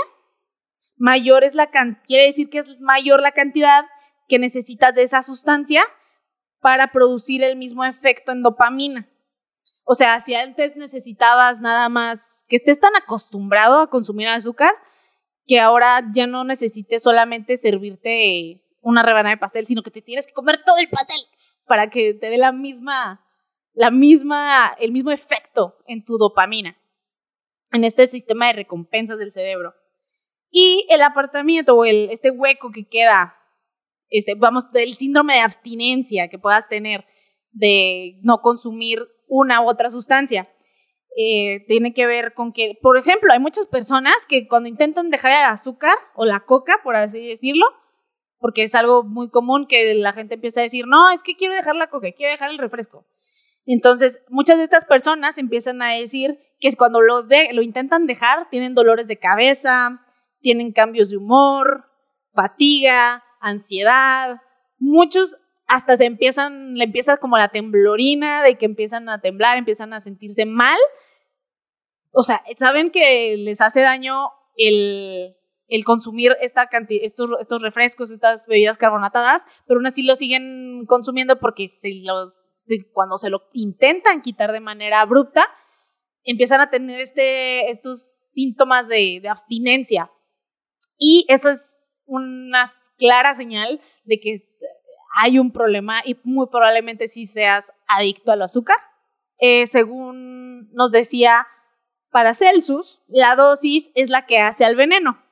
mayor 0.97 1.45
es 1.45 1.55
la 1.55 1.71
quiere 2.07 2.27
decir 2.27 2.50
que 2.50 2.59
es 2.59 2.81
mayor 2.81 3.21
la 3.21 3.33
cantidad 3.33 3.87
que 4.29 4.39
necesitas 4.39 4.95
de 4.95 5.03
esa 5.03 5.23
sustancia 5.23 5.85
para 6.61 6.93
producir 6.93 7.43
el 7.43 7.57
mismo 7.57 7.85
efecto 7.85 8.33
en 8.33 8.43
dopamina. 8.43 9.09
O 9.85 9.95
sea, 9.95 10.21
si 10.21 10.35
antes 10.35 10.77
necesitabas 10.77 11.61
nada 11.61 11.89
más 11.89 12.45
que 12.49 12.57
estés 12.57 12.79
tan 12.79 12.95
acostumbrado 12.95 13.81
a 13.81 13.91
consumir 13.91 14.29
azúcar, 14.29 14.73
que 15.47 15.59
ahora 15.59 16.03
ya 16.15 16.27
no 16.27 16.45
necesites 16.45 17.03
solamente 17.03 17.57
servirte 17.57 18.62
una 18.83 19.03
rebanada 19.03 19.35
de 19.35 19.41
pastel, 19.41 19.67
sino 19.67 19.83
que 19.83 19.91
te 19.91 20.03
tienes 20.03 20.27
que 20.27 20.33
comer 20.33 20.62
todo 20.65 20.79
el 20.79 20.89
pastel 20.89 21.21
para 21.67 21.91
que 21.91 22.15
te 22.15 22.31
dé 22.31 22.39
la 22.39 22.53
misma, 22.53 23.27
la 23.73 23.91
misma, 23.91 24.77
el 24.79 24.93
mismo 24.93 25.11
efecto 25.11 25.77
en 25.87 26.05
tu 26.05 26.19
dopamina, 26.19 26.77
en 27.73 27.85
este 27.85 28.07
sistema 28.07 28.49
de 28.49 28.55
recompensas 28.55 29.19
del 29.19 29.33
cerebro. 29.33 29.75
Y 30.50 30.87
el 30.91 31.03
apartamiento 31.03 31.77
o 31.77 31.85
este 31.85 32.31
hueco 32.31 32.71
que 32.73 32.89
queda, 32.89 33.37
este, 34.09 34.35
vamos, 34.35 34.71
del 34.73 34.97
síndrome 34.97 35.35
de 35.35 35.41
abstinencia 35.41 36.29
que 36.29 36.39
puedas 36.39 36.69
tener 36.69 37.05
de 37.53 38.19
no 38.23 38.39
consumir 38.43 39.07
una 39.29 39.61
u 39.61 39.69
otra 39.69 39.91
sustancia. 39.91 40.49
Eh, 41.17 41.65
tiene 41.67 41.93
que 41.93 42.07
ver 42.07 42.35
con 42.35 42.53
que, 42.53 42.79
por 42.83 42.97
ejemplo, 42.97 43.33
hay 43.33 43.41
muchas 43.41 43.67
personas 43.67 44.15
que 44.29 44.47
cuando 44.49 44.69
intentan 44.69 45.11
dejar 45.11 45.33
el 45.33 45.53
azúcar 45.53 45.95
o 46.15 46.25
la 46.25 46.41
coca, 46.41 46.81
por 46.83 46.97
así 46.97 47.27
decirlo, 47.27 47.67
porque 48.39 48.62
es 48.62 48.75
algo 48.75 49.03
muy 49.03 49.29
común 49.29 49.67
que 49.69 49.95
la 49.95 50.12
gente 50.12 50.35
empieza 50.35 50.61
a 50.61 50.65
decir, 50.65 50.87
no, 50.87 51.11
es 51.11 51.23
que 51.23 51.35
quiero 51.35 51.55
dejar 51.55 51.77
la 51.77 51.91
coca, 51.91 52.12
quiero 52.12 52.33
dejar 52.33 52.50
el 52.50 52.59
refresco. 52.59 53.07
Entonces, 53.67 54.19
muchas 54.29 54.59
de 54.59 54.64
estas 54.64 54.85
personas 54.85 55.38
empiezan 55.38 55.83
a 55.83 55.93
decir 55.95 56.38
que 56.59 56.73
cuando 56.76 57.00
lo, 57.00 57.23
de, 57.23 57.50
intentan 57.62 58.07
dejar, 58.07 58.49
tienen 58.50 58.75
dolores 58.75 59.09
de 59.09 59.19
cabeza, 59.19 60.05
tienen 60.40 60.73
cambios 60.73 61.11
de 61.11 61.17
humor, 61.17 61.87
fatiga, 62.33 63.23
ansiedad. 63.40 64.40
Muchos 64.79 65.37
hasta 65.67 65.97
se 65.97 66.05
empiezan, 66.05 66.75
le 66.75 66.85
empieza 66.85 67.17
como 67.17 67.38
la 67.38 67.49
temblorina 67.49 68.43
de 68.43 68.59
que 68.59 68.67
empiezan 68.67 69.09
a 69.09 69.21
temblar, 69.21 69.57
empiezan 69.57 69.93
a 69.93 70.00
sentirse 70.00 70.45
mal. 70.45 70.79
O 72.12 72.23
sea, 72.23 72.43
saben 72.59 72.90
que 72.90 73.37
les 73.37 73.61
hace 73.61 73.81
daño 73.81 74.31
el, 74.57 75.37
consumir 75.85 76.37
esta 76.40 76.67
cantidad, 76.67 77.05
estos, 77.05 77.31
estos 77.40 77.62
refrescos, 77.62 78.11
estas 78.11 78.47
bebidas 78.47 78.79
carbonatadas, 78.79 79.43
pero 79.67 79.79
aún 79.79 79.87
así 79.87 80.02
lo 80.02 80.17
siguen 80.17 80.87
consumiendo 80.87 81.38
porque 81.38 81.69
si 81.69 82.02
los, 82.02 82.50
cuando 82.93 83.19
se 83.19 83.31
lo 83.31 83.43
intentan 83.53 84.23
quitar 84.23 84.53
de 84.53 84.61
manera 84.61 85.00
abrupta, 85.00 85.47
empiezan 86.25 86.61
a 86.61 86.71
tener 86.71 87.00
este, 87.00 87.71
estos 87.71 88.03
síntomas 88.33 88.89
de, 88.89 89.21
de 89.23 89.29
abstinencia. 89.29 90.11
Y 90.99 91.25
eso 91.29 91.49
es 91.49 91.77
una 92.05 92.65
clara 92.99 93.35
señal 93.35 93.81
de 94.05 94.21
que 94.21 94.50
hay 95.17 95.39
un 95.39 95.53
problema 95.53 96.03
y 96.05 96.17
muy 96.25 96.47
probablemente 96.49 97.09
sí 97.09 97.27
seas 97.27 97.73
adicto 97.87 98.33
al 98.33 98.43
azúcar. 98.43 98.77
Eh, 99.41 99.67
según 99.67 100.71
nos 100.73 100.91
decía 100.91 101.47
para 102.11 102.35
Celsius, 102.35 103.00
la 103.09 103.37
dosis 103.37 103.91
es 103.95 104.11
la 104.11 104.27
que 104.27 104.39
hace 104.39 104.65
al 104.65 104.77
veneno. 104.77 105.23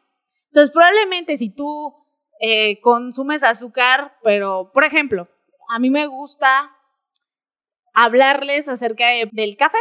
Entonces, 0.47 0.71
probablemente 0.73 1.37
si 1.37 1.51
tú 1.51 1.95
eh, 2.41 2.81
consumes 2.81 3.43
azúcar, 3.43 4.17
pero, 4.23 4.71
por 4.73 4.85
ejemplo, 4.85 5.29
a 5.69 5.79
mí 5.79 5.91
me 5.91 6.07
gusta 6.07 6.71
hablarles 7.99 8.69
acerca 8.69 9.07
del 9.33 9.57
café. 9.57 9.79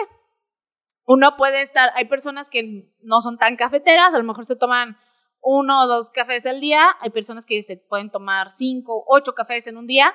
Uno 1.06 1.38
puede 1.38 1.62
estar, 1.62 1.92
hay 1.96 2.06
personas 2.06 2.50
que 2.50 2.92
no 3.02 3.22
son 3.22 3.38
tan 3.38 3.56
cafeteras, 3.56 4.14
a 4.14 4.18
lo 4.18 4.24
mejor 4.24 4.46
se 4.46 4.56
toman 4.56 4.98
uno 5.42 5.84
o 5.84 5.88
dos 5.88 6.10
cafés 6.10 6.46
al 6.46 6.60
día. 6.60 6.96
Hay 7.00 7.12
personas 7.12 7.46
que 7.46 7.62
se 7.62 7.78
pueden 7.78 8.10
tomar 8.10 8.50
cinco, 8.50 9.06
ocho 9.08 9.34
cafés 9.34 9.68
en 9.68 9.78
un 9.78 9.86
día. 9.86 10.14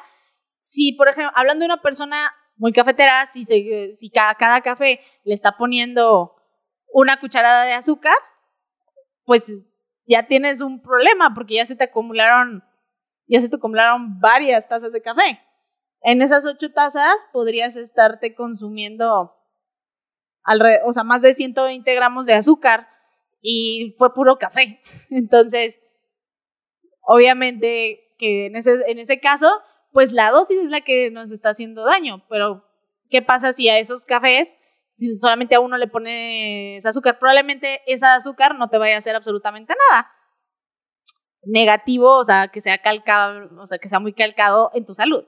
Si, 0.61 0.93
por 0.93 1.09
ejemplo, 1.09 1.33
hablando 1.37 1.63
de 1.63 1.73
una 1.73 1.81
persona 1.81 2.35
muy 2.57 2.73
cafetera, 2.73 3.27
si, 3.27 4.11
cada, 4.11 4.35
cada 4.35 4.61
café 4.61 5.01
le 5.25 5.35
está 5.35 5.53
poniendo 5.53 6.35
una 6.93 7.19
cucharada 7.21 7.65
de 7.65 7.73
azúcar, 7.73 8.17
pues 9.25 9.45
ya 10.07 10.27
tienes 10.27 10.61
un 10.61 10.83
problema 10.83 11.33
porque 11.35 11.55
ya 11.55 11.67
se 11.67 11.77
te 11.77 11.85
acumularon, 11.85 12.65
ya 13.27 13.41
se 13.41 13.49
te 13.49 13.57
acumularon 13.57 14.19
varias 14.21 14.69
tazas 14.69 14.93
de 14.93 15.01
café. 15.01 15.41
En 16.03 16.23
esas 16.23 16.45
ocho 16.45 16.73
tazas 16.73 17.15
podrías 17.33 17.77
estarte 17.77 18.35
consumiendo 18.35 19.37
o 20.85 20.93
sea, 20.93 21.05
más 21.05 21.23
de 21.23 21.35
120 21.35 21.95
gramos 21.95 22.27
de 22.27 22.35
azúcar 22.35 22.89
y 23.41 23.95
fue 23.99 24.13
puro 24.13 24.39
café. 24.39 24.81
Entonces, 25.11 25.77
obviamente 27.03 28.01
que 28.19 28.47
en 28.47 28.57
ese, 28.57 28.83
en 28.89 28.99
ese 28.99 29.21
caso, 29.21 29.51
pues 29.93 30.13
la 30.13 30.31
dosis 30.31 30.59
es 30.59 30.71
la 30.71 30.81
que 30.81 31.11
nos 31.11 31.31
está 31.31 31.51
haciendo 31.51 31.85
daño, 31.85 32.25
pero 32.29 32.65
¿qué 33.11 33.23
pasa 33.23 33.53
si 33.53 33.69
a 33.69 33.79
esos 33.79 34.05
cafés, 34.05 34.49
si 34.95 35.17
solamente 35.17 35.55
a 35.55 35.61
uno 35.61 35.77
le 35.77 35.87
pones 35.87 36.85
azúcar? 36.85 37.19
Probablemente 37.19 37.81
esa 37.87 38.15
azúcar 38.17 38.57
no 38.57 38.69
te 38.69 38.79
vaya 38.79 38.97
a 38.97 38.99
hacer 38.99 39.15
absolutamente 39.15 39.75
nada 39.91 40.11
negativo, 41.45 42.19
o 42.19 42.25
sea, 42.25 42.49
que 42.49 42.61
sea 42.61 42.79
calcado, 42.79 43.49
o 43.61 43.67
sea, 43.67 43.79
que 43.79 43.89
sea 43.89 43.99
muy 44.01 44.13
calcado 44.13 44.71
en 44.75 44.87
tu 44.87 44.95
salud. 44.95 45.25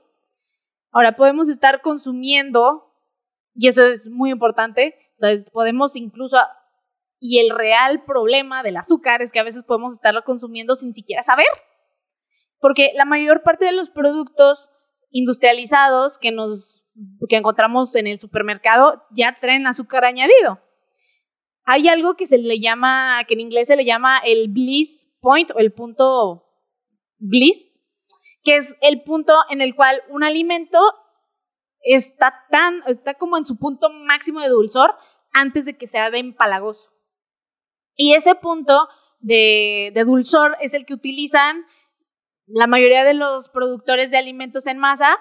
Ahora, 0.95 1.17
podemos 1.17 1.51
estar 1.51 1.83
consumiendo, 1.83 2.91
y 3.55 3.69
eso 3.69 3.85
es 3.85 4.09
muy 4.09 4.31
importante, 4.31 4.95
podemos 5.53 5.97
incluso 5.97 6.39
y 7.27 7.39
el 7.39 7.57
real 7.57 8.05
problema 8.05 8.63
del 8.63 8.77
azúcar 8.77 9.23
es 9.23 9.33
que 9.33 9.39
a 9.39 9.45
veces 9.45 9.65
podemos 9.65 9.95
estarlo 9.95 10.25
consumiendo 10.25 10.77
sin 10.77 10.93
siquiera 10.93 11.23
saber. 11.23 11.47
Porque 12.59 12.93
la 12.95 13.07
mayor 13.07 13.43
parte 13.43 13.65
de 13.65 13.73
los 13.73 13.89
productos 13.89 14.71
industrializados 15.11 16.19
que 16.19 16.33
nos 16.33 16.85
que 17.29 17.37
encontramos 17.37 17.97
en 17.97 18.07
el 18.07 18.19
supermercado 18.19 19.03
ya 19.11 19.39
traen 19.41 19.67
azúcar 19.67 20.05
añadido. 20.05 20.61
Hay 21.65 21.89
algo 21.89 22.15
que 22.15 22.27
se 22.27 22.39
le 22.39 22.61
llama, 22.61 23.25
que 23.27 23.35
en 23.35 23.41
inglés 23.41 23.69
se 23.69 23.77
le 23.77 23.85
llama 23.85 24.19
el 24.19 24.49
bliss 24.49 25.11
point 25.21 25.51
o 25.53 25.59
el 25.59 25.73
punto 25.73 26.45
bliss, 27.17 27.81
que 28.45 28.57
es 28.57 28.77
el 28.83 29.03
punto 29.03 29.35
en 29.51 29.61
el 29.61 29.75
cual 29.75 30.03
un 30.11 30.23
alimento 30.23 30.79
está 31.81 32.47
tan, 32.51 32.83
está 32.87 33.15
como 33.15 33.37
en 33.37 33.47
su 33.47 33.59
punto 33.59 33.91
máximo 33.91 34.41
de 34.41 34.49
dulzor 34.49 34.95
antes 35.33 35.65
de 35.65 35.77
que 35.77 35.87
sea 35.87 36.11
de 36.11 36.19
empalagoso. 36.19 36.91
Y 37.97 38.15
ese 38.15 38.35
punto 38.35 38.89
de, 39.21 39.93
dulzor 40.05 40.57
es 40.61 40.75
el 40.75 40.85
que 40.87 40.95
utilizan 40.95 41.65
la 42.47 42.67
mayoría 42.67 43.05
de 43.05 43.15
los 43.15 43.49
productores 43.49 44.11
de 44.11 44.19
alimentos 44.19 44.67
en 44.67 44.79
masa 44.79 45.19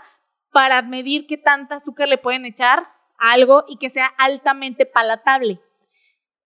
para 0.51 0.81
medir 0.81 1.25
qué 1.25 1.37
tanta 1.37 1.75
azúcar 1.75 2.09
le 2.09 2.17
pueden 2.17 2.45
echar 2.45 2.87
a 3.17 3.31
algo 3.31 3.63
y 3.67 3.77
que 3.77 3.89
sea 3.89 4.07
altamente 4.17 4.85
palatable. 4.85 5.61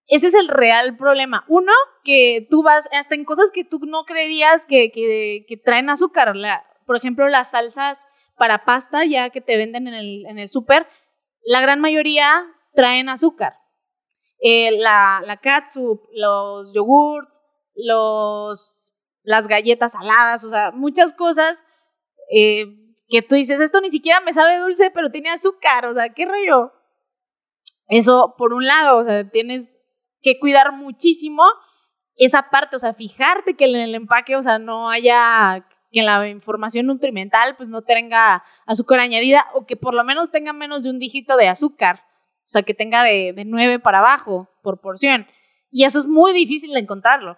Ese 0.07 0.27
es 0.27 0.33
el 0.33 0.47
real 0.47 0.95
problema. 0.97 1.45
Uno, 1.47 1.71
que 2.03 2.47
tú 2.49 2.63
vas 2.63 2.87
hasta 2.93 3.15
en 3.15 3.25
cosas 3.25 3.51
que 3.51 3.65
tú 3.65 3.79
no 3.85 4.05
creerías 4.05 4.65
que, 4.65 4.91
que, 4.91 5.57
traen 5.57 5.89
azúcar. 5.89 6.33
por 6.85 6.95
ejemplo, 6.95 7.27
las 7.27 7.51
salsas 7.51 8.05
para 8.37 8.65
pasta, 8.65 9.03
ya 9.05 9.29
que 9.29 9.41
te 9.41 9.57
venden 9.57 9.87
en 9.87 9.93
el, 9.93 10.25
en 10.25 10.39
el 10.39 10.47
súper, 10.47 10.87
la 11.43 11.61
gran 11.61 11.81
mayoría 11.81 12.45
traen 12.73 13.09
azúcar. 13.09 13.59
Eh, 14.39 14.71
la, 14.77 15.21
la 15.25 15.37
catsup, 15.37 16.01
los 16.13 16.73
yogurts, 16.73 17.43
los, 17.75 18.93
las 19.23 19.47
galletas 19.47 19.93
saladas, 19.93 20.43
o 20.43 20.49
sea, 20.49 20.71
muchas 20.71 21.11
cosas 21.13 21.61
eh, 22.31 22.67
que 23.09 23.21
tú 23.21 23.35
dices, 23.35 23.59
esto 23.59 23.81
ni 23.81 23.89
siquiera 23.89 24.21
me 24.21 24.33
sabe 24.33 24.59
dulce, 24.59 24.91
pero 24.91 25.11
tiene 25.11 25.29
azúcar, 25.29 25.87
o 25.87 25.93
sea, 25.93 26.13
¿qué 26.13 26.25
rollo? 26.25 26.71
Eso, 27.87 28.35
por 28.37 28.53
un 28.53 28.65
lado, 28.65 28.99
o 28.99 29.05
sea, 29.05 29.29
tienes 29.29 29.76
que 30.27 30.39
cuidar 30.39 30.73
muchísimo 30.73 31.43
esa 32.17 32.49
parte, 32.49 32.75
o 32.75 32.79
sea, 32.79 32.93
fijarte 32.93 33.55
que 33.55 33.65
en 33.65 33.75
el 33.75 33.95
empaque, 33.95 34.35
o 34.35 34.43
sea, 34.43 34.59
no 34.59 34.89
haya, 34.89 35.65
que 35.91 36.01
la 36.03 36.27
información 36.27 36.87
nutrimental, 36.87 37.55
pues 37.55 37.69
no 37.69 37.83
tenga 37.83 38.43
azúcar 38.65 38.99
añadida 38.99 39.45
o 39.53 39.65
que 39.65 39.77
por 39.77 39.93
lo 39.93 40.03
menos 40.03 40.31
tenga 40.31 40.51
menos 40.51 40.83
de 40.83 40.89
un 40.89 40.99
dígito 40.99 41.37
de 41.37 41.47
azúcar. 41.47 42.03
O 42.39 42.49
sea, 42.49 42.63
que 42.63 42.73
tenga 42.73 43.03
de, 43.03 43.33
de 43.33 43.45
9 43.45 43.79
para 43.79 43.99
abajo 43.99 44.49
por 44.63 44.81
porción. 44.81 45.27
Y 45.71 45.85
eso 45.85 45.99
es 45.99 46.05
muy 46.05 46.33
difícil 46.33 46.73
de 46.73 46.79
encontrarlo. 46.79 47.37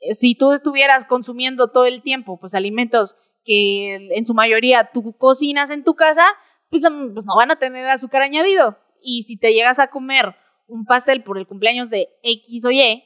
Eh, 0.00 0.14
si 0.14 0.34
tú 0.34 0.52
estuvieras 0.52 1.04
consumiendo 1.04 1.68
todo 1.68 1.84
el 1.84 2.02
tiempo, 2.02 2.38
pues 2.38 2.54
alimentos 2.54 3.16
que 3.44 3.94
en 3.94 4.26
su 4.26 4.34
mayoría 4.34 4.90
tú 4.92 5.16
cocinas 5.18 5.70
en 5.70 5.84
tu 5.84 5.94
casa, 5.96 6.26
pues, 6.70 6.82
pues 7.12 7.26
no 7.26 7.36
van 7.36 7.50
a 7.50 7.56
tener 7.56 7.86
azúcar 7.88 8.22
añadido. 8.22 8.78
Y 9.02 9.24
si 9.24 9.36
te 9.36 9.52
llegas 9.52 9.78
a 9.78 9.88
comer 9.88 10.34
un 10.66 10.84
pastel 10.84 11.22
por 11.22 11.38
el 11.38 11.46
cumpleaños 11.46 11.90
de 11.90 12.08
X 12.22 12.64
o 12.64 12.70
Y, 12.70 13.04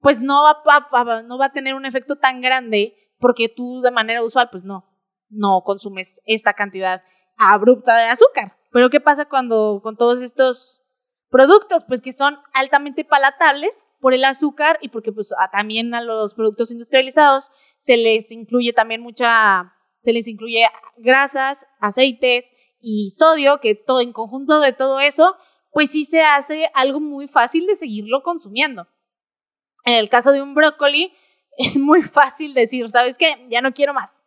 pues 0.00 0.20
no 0.20 0.42
va, 0.42 1.22
no 1.22 1.38
va 1.38 1.46
a 1.46 1.52
tener 1.52 1.74
un 1.74 1.86
efecto 1.86 2.16
tan 2.16 2.40
grande 2.40 2.94
porque 3.18 3.48
tú 3.48 3.80
de 3.80 3.90
manera 3.90 4.22
usual, 4.22 4.48
pues 4.50 4.64
no, 4.64 4.88
no 5.28 5.62
consumes 5.64 6.20
esta 6.24 6.54
cantidad 6.54 7.02
abrupta 7.36 7.96
de 7.98 8.04
azúcar. 8.04 8.56
Pero 8.72 8.90
¿qué 8.90 9.00
pasa 9.00 9.26
cuando 9.26 9.80
con 9.82 9.96
todos 9.96 10.22
estos 10.22 10.82
productos? 11.30 11.84
Pues 11.84 12.00
que 12.00 12.12
son 12.12 12.38
altamente 12.52 13.04
palatables 13.04 13.72
por 14.00 14.14
el 14.14 14.24
azúcar 14.24 14.78
y 14.80 14.88
porque 14.88 15.12
pues 15.12 15.32
también 15.52 15.94
a 15.94 16.00
los 16.00 16.34
productos 16.34 16.70
industrializados 16.70 17.50
se 17.78 17.96
les 17.96 18.30
incluye 18.30 18.72
también 18.72 19.00
mucha, 19.00 19.74
se 20.00 20.12
les 20.12 20.28
incluye 20.28 20.66
grasas, 20.96 21.66
aceites 21.80 22.50
y 22.80 23.10
sodio, 23.10 23.60
que 23.60 23.74
todo 23.74 24.00
en 24.00 24.12
conjunto 24.12 24.60
de 24.60 24.72
todo 24.72 25.00
eso, 25.00 25.36
pues 25.70 25.90
sí 25.90 26.04
se 26.04 26.22
hace 26.22 26.70
algo 26.74 27.00
muy 27.00 27.28
fácil 27.28 27.66
de 27.66 27.76
seguirlo 27.76 28.22
consumiendo. 28.22 28.88
En 29.84 29.94
el 29.94 30.08
caso 30.08 30.32
de 30.32 30.42
un 30.42 30.54
brócoli, 30.54 31.12
es 31.58 31.76
muy 31.76 32.02
fácil 32.02 32.54
decir, 32.54 32.90
¿sabes 32.90 33.18
qué? 33.18 33.46
Ya 33.50 33.60
no 33.60 33.72
quiero 33.72 33.94
más. 33.94 34.22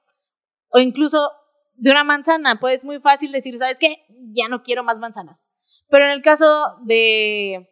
O 0.69 0.79
incluso 0.79 1.31
de 1.73 1.91
una 1.91 2.03
manzana, 2.03 2.59
pues 2.59 2.83
muy 2.83 2.99
fácil 2.99 3.31
decir, 3.31 3.57
¿sabes 3.57 3.79
qué? 3.79 4.05
Ya 4.33 4.47
no 4.47 4.63
quiero 4.63 4.83
más 4.83 4.99
manzanas. 4.99 5.47
Pero 5.89 6.05
en 6.05 6.11
el 6.11 6.21
caso 6.21 6.77
de, 6.83 7.69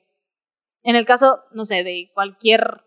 en 0.83 0.95
el 0.95 1.05
caso, 1.05 1.41
no 1.51 1.65
sé, 1.65 1.83
de 1.83 2.11
cualquier, 2.13 2.83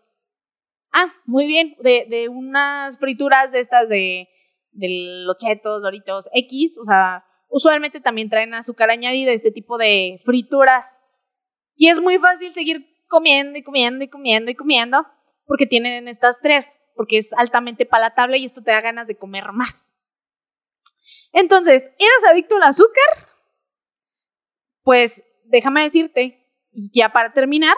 ah, 0.91 1.13
muy 1.25 1.47
bien, 1.47 1.75
de, 1.79 2.05
de 2.09 2.29
unas 2.29 2.97
frituras 2.99 3.51
de 3.51 3.59
estas 3.61 3.89
de, 3.89 4.29
de 4.71 5.23
los 5.25 5.37
chetos, 5.37 5.81
doritos, 5.81 6.29
X, 6.33 6.77
o 6.77 6.85
sea, 6.85 7.25
usualmente 7.53 8.01
también 8.01 8.29
traen 8.29 8.53
azúcar 8.55 8.89
añadida, 8.89 9.31
este 9.31 9.51
tipo 9.51 9.77
de 9.77 10.21
frituras. 10.25 10.99
Y 11.75 11.89
es 11.89 11.99
muy 12.01 12.17
fácil 12.17 12.53
seguir 12.53 12.87
comiendo 13.07 13.57
y 13.59 13.63
comiendo 13.63 14.03
y 14.03 14.09
comiendo 14.09 14.51
y 14.51 14.55
comiendo 14.55 15.05
porque 15.45 15.67
tienen 15.67 16.07
estas 16.07 16.41
tres, 16.41 16.79
porque 16.95 17.19
es 17.19 17.31
altamente 17.33 17.85
palatable 17.85 18.39
y 18.39 18.45
esto 18.45 18.63
te 18.63 18.71
da 18.71 18.81
ganas 18.81 19.07
de 19.07 19.17
comer 19.17 19.51
más. 19.53 19.93
Entonces, 21.31 21.83
¿eres 21.83 22.31
adicto 22.31 22.55
al 22.55 22.63
azúcar? 22.63 23.29
Pues 24.81 25.23
déjame 25.45 25.83
decirte, 25.83 26.49
ya 26.71 27.09
para 27.09 27.33
terminar, 27.33 27.75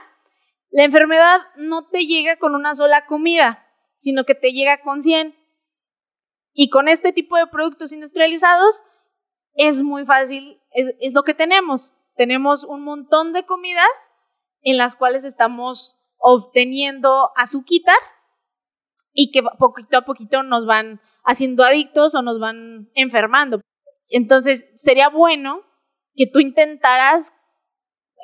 la 0.70 0.84
enfermedad 0.84 1.42
no 1.58 1.90
te 1.90 2.06
llega 2.06 2.38
con 2.38 2.56
una 2.56 2.76
sola 2.76 3.06
comida, 3.06 3.68
sino 3.96 4.24
que 4.24 4.36
te 4.36 4.52
llega 4.54 4.82
con 4.82 5.02
100. 5.02 5.36
Y 6.54 6.70
con 6.70 6.88
este 6.88 7.12
tipo 7.12 7.36
de 7.36 7.48
productos 7.48 7.92
industrializados 7.92 8.84
es 9.56 9.82
muy 9.82 10.06
fácil, 10.06 10.62
es, 10.72 11.14
lo 11.14 11.24
que 11.24 11.34
tenemos. 11.34 11.96
Tenemos 12.16 12.64
un 12.64 12.84
montón 12.84 13.34
de 13.34 13.46
comidas 13.46 13.90
en 14.62 14.78
las 14.78 14.96
cuales 14.96 15.26
estamos 15.26 15.98
obteniendo 16.18 17.32
azúcar 17.36 17.96
y 19.14 19.32
que 19.32 19.44
poquito 19.58 19.98
a 19.98 20.02
poquito 20.02 20.44
nos 20.44 20.66
van 20.66 21.02
haciendo 21.24 21.64
adictos 21.64 22.16
o 22.16 22.22
nos 22.22 22.40
van 22.40 22.90
enfermando. 22.96 23.62
Entonces, 24.10 24.66
sería 24.82 25.10
bueno 25.10 25.62
que 26.16 26.28
tú 26.28 26.40
intentaras 26.40 27.34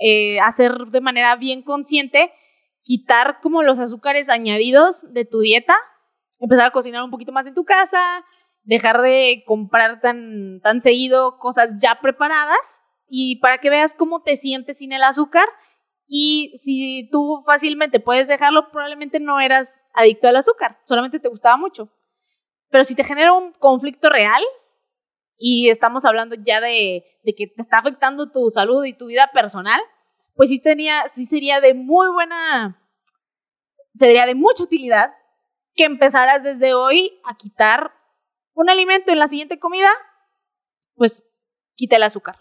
eh, 0.01 0.39
hacer 0.39 0.73
de 0.87 1.01
manera 1.01 1.35
bien 1.35 1.63
consciente, 1.63 2.31
quitar 2.83 3.39
como 3.41 3.63
los 3.63 3.79
azúcares 3.79 4.29
añadidos 4.29 5.05
de 5.13 5.25
tu 5.25 5.39
dieta, 5.39 5.77
empezar 6.39 6.67
a 6.67 6.71
cocinar 6.71 7.03
un 7.03 7.11
poquito 7.11 7.31
más 7.31 7.47
en 7.47 7.53
tu 7.53 7.65
casa, 7.65 8.25
dejar 8.63 9.01
de 9.01 9.43
comprar 9.45 10.01
tan, 10.01 10.59
tan 10.61 10.81
seguido 10.81 11.37
cosas 11.37 11.81
ya 11.81 11.99
preparadas 12.01 12.81
y 13.07 13.37
para 13.37 13.57
que 13.57 13.69
veas 13.69 13.93
cómo 13.93 14.21
te 14.21 14.37
sientes 14.37 14.77
sin 14.77 14.93
el 14.93 15.03
azúcar 15.03 15.47
y 16.13 16.51
si 16.57 17.07
tú 17.09 17.41
fácilmente 17.45 18.01
puedes 18.01 18.27
dejarlo, 18.27 18.69
probablemente 18.69 19.21
no 19.21 19.39
eras 19.39 19.85
adicto 19.93 20.27
al 20.27 20.35
azúcar, 20.35 20.77
solamente 20.85 21.21
te 21.21 21.29
gustaba 21.29 21.55
mucho. 21.55 21.89
Pero 22.69 22.83
si 22.83 22.95
te 22.95 23.05
genera 23.05 23.31
un 23.31 23.53
conflicto 23.53 24.09
real 24.09 24.41
y 25.37 25.69
estamos 25.69 26.03
hablando 26.03 26.35
ya 26.35 26.59
de, 26.59 27.05
que 27.25 27.47
te 27.47 27.61
está 27.61 27.77
afectando 27.77 28.29
tu 28.29 28.49
salud 28.49 28.83
y 28.83 28.91
tu 28.91 29.07
vida 29.07 29.29
personal, 29.33 29.79
pues 30.35 30.49
sí, 30.49 30.59
tenía, 30.59 31.05
sí 31.15 31.25
sería 31.25 31.61
de 31.61 31.73
muy 31.73 32.11
buena, 32.11 32.81
sería 33.93 34.25
de 34.25 34.35
mucha 34.35 34.63
utilidad 34.63 35.13
que 35.75 35.85
empezaras 35.85 36.43
desde 36.43 36.73
hoy 36.73 37.21
a 37.23 37.37
quitar 37.37 37.93
un 38.53 38.69
alimento 38.69 39.11
en 39.11 39.19
la 39.19 39.27
siguiente 39.27 39.59
comida, 39.59 39.89
pues 40.95 41.23
quita 41.75 41.95
el 41.95 42.03
azúcar. 42.03 42.37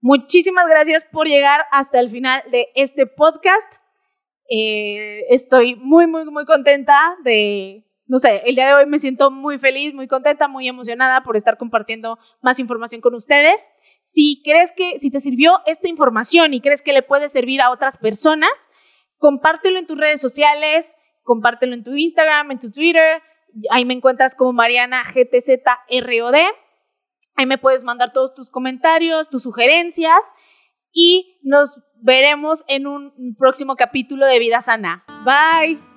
Muchísimas 0.00 0.66
gracias 0.68 1.04
por 1.04 1.26
llegar 1.26 1.64
hasta 1.72 2.00
el 2.00 2.10
final 2.10 2.42
de 2.50 2.68
este 2.74 3.06
podcast. 3.06 3.72
Eh, 4.48 5.24
estoy 5.30 5.74
muy, 5.76 6.06
muy, 6.06 6.24
muy 6.26 6.44
contenta 6.44 7.16
de, 7.24 7.84
no 8.06 8.18
sé, 8.18 8.42
el 8.44 8.54
día 8.54 8.68
de 8.68 8.74
hoy 8.74 8.86
me 8.86 8.98
siento 8.98 9.30
muy 9.30 9.58
feliz, 9.58 9.94
muy 9.94 10.06
contenta, 10.06 10.48
muy 10.48 10.68
emocionada 10.68 11.22
por 11.22 11.36
estar 11.36 11.58
compartiendo 11.58 12.18
más 12.40 12.60
información 12.60 13.00
con 13.00 13.14
ustedes. 13.14 13.70
Si 14.02 14.42
crees 14.44 14.72
que, 14.72 14.98
si 15.00 15.10
te 15.10 15.20
sirvió 15.20 15.58
esta 15.66 15.88
información 15.88 16.54
y 16.54 16.60
crees 16.60 16.82
que 16.82 16.92
le 16.92 17.02
puede 17.02 17.28
servir 17.28 17.60
a 17.60 17.70
otras 17.70 17.96
personas, 17.96 18.52
compártelo 19.18 19.78
en 19.78 19.86
tus 19.86 19.98
redes 19.98 20.20
sociales, 20.20 20.94
compártelo 21.22 21.74
en 21.74 21.82
tu 21.82 21.94
Instagram, 21.94 22.52
en 22.52 22.60
tu 22.60 22.70
Twitter. 22.70 23.22
Ahí 23.70 23.84
me 23.84 23.94
encuentras 23.94 24.34
como 24.34 24.52
Mariana 24.52 25.02
GTZROD. 25.02 26.34
Ahí 27.36 27.46
me 27.46 27.58
puedes 27.58 27.82
mandar 27.82 28.12
todos 28.12 28.34
tus 28.34 28.50
comentarios, 28.50 29.28
tus 29.28 29.42
sugerencias 29.42 30.20
y 30.92 31.38
nos 31.42 31.80
veremos 32.02 32.64
en 32.68 32.86
un 32.86 33.12
próximo 33.38 33.76
capítulo 33.76 34.26
de 34.26 34.38
Vida 34.38 34.60
Sana. 34.60 35.04
Bye. 35.24 35.95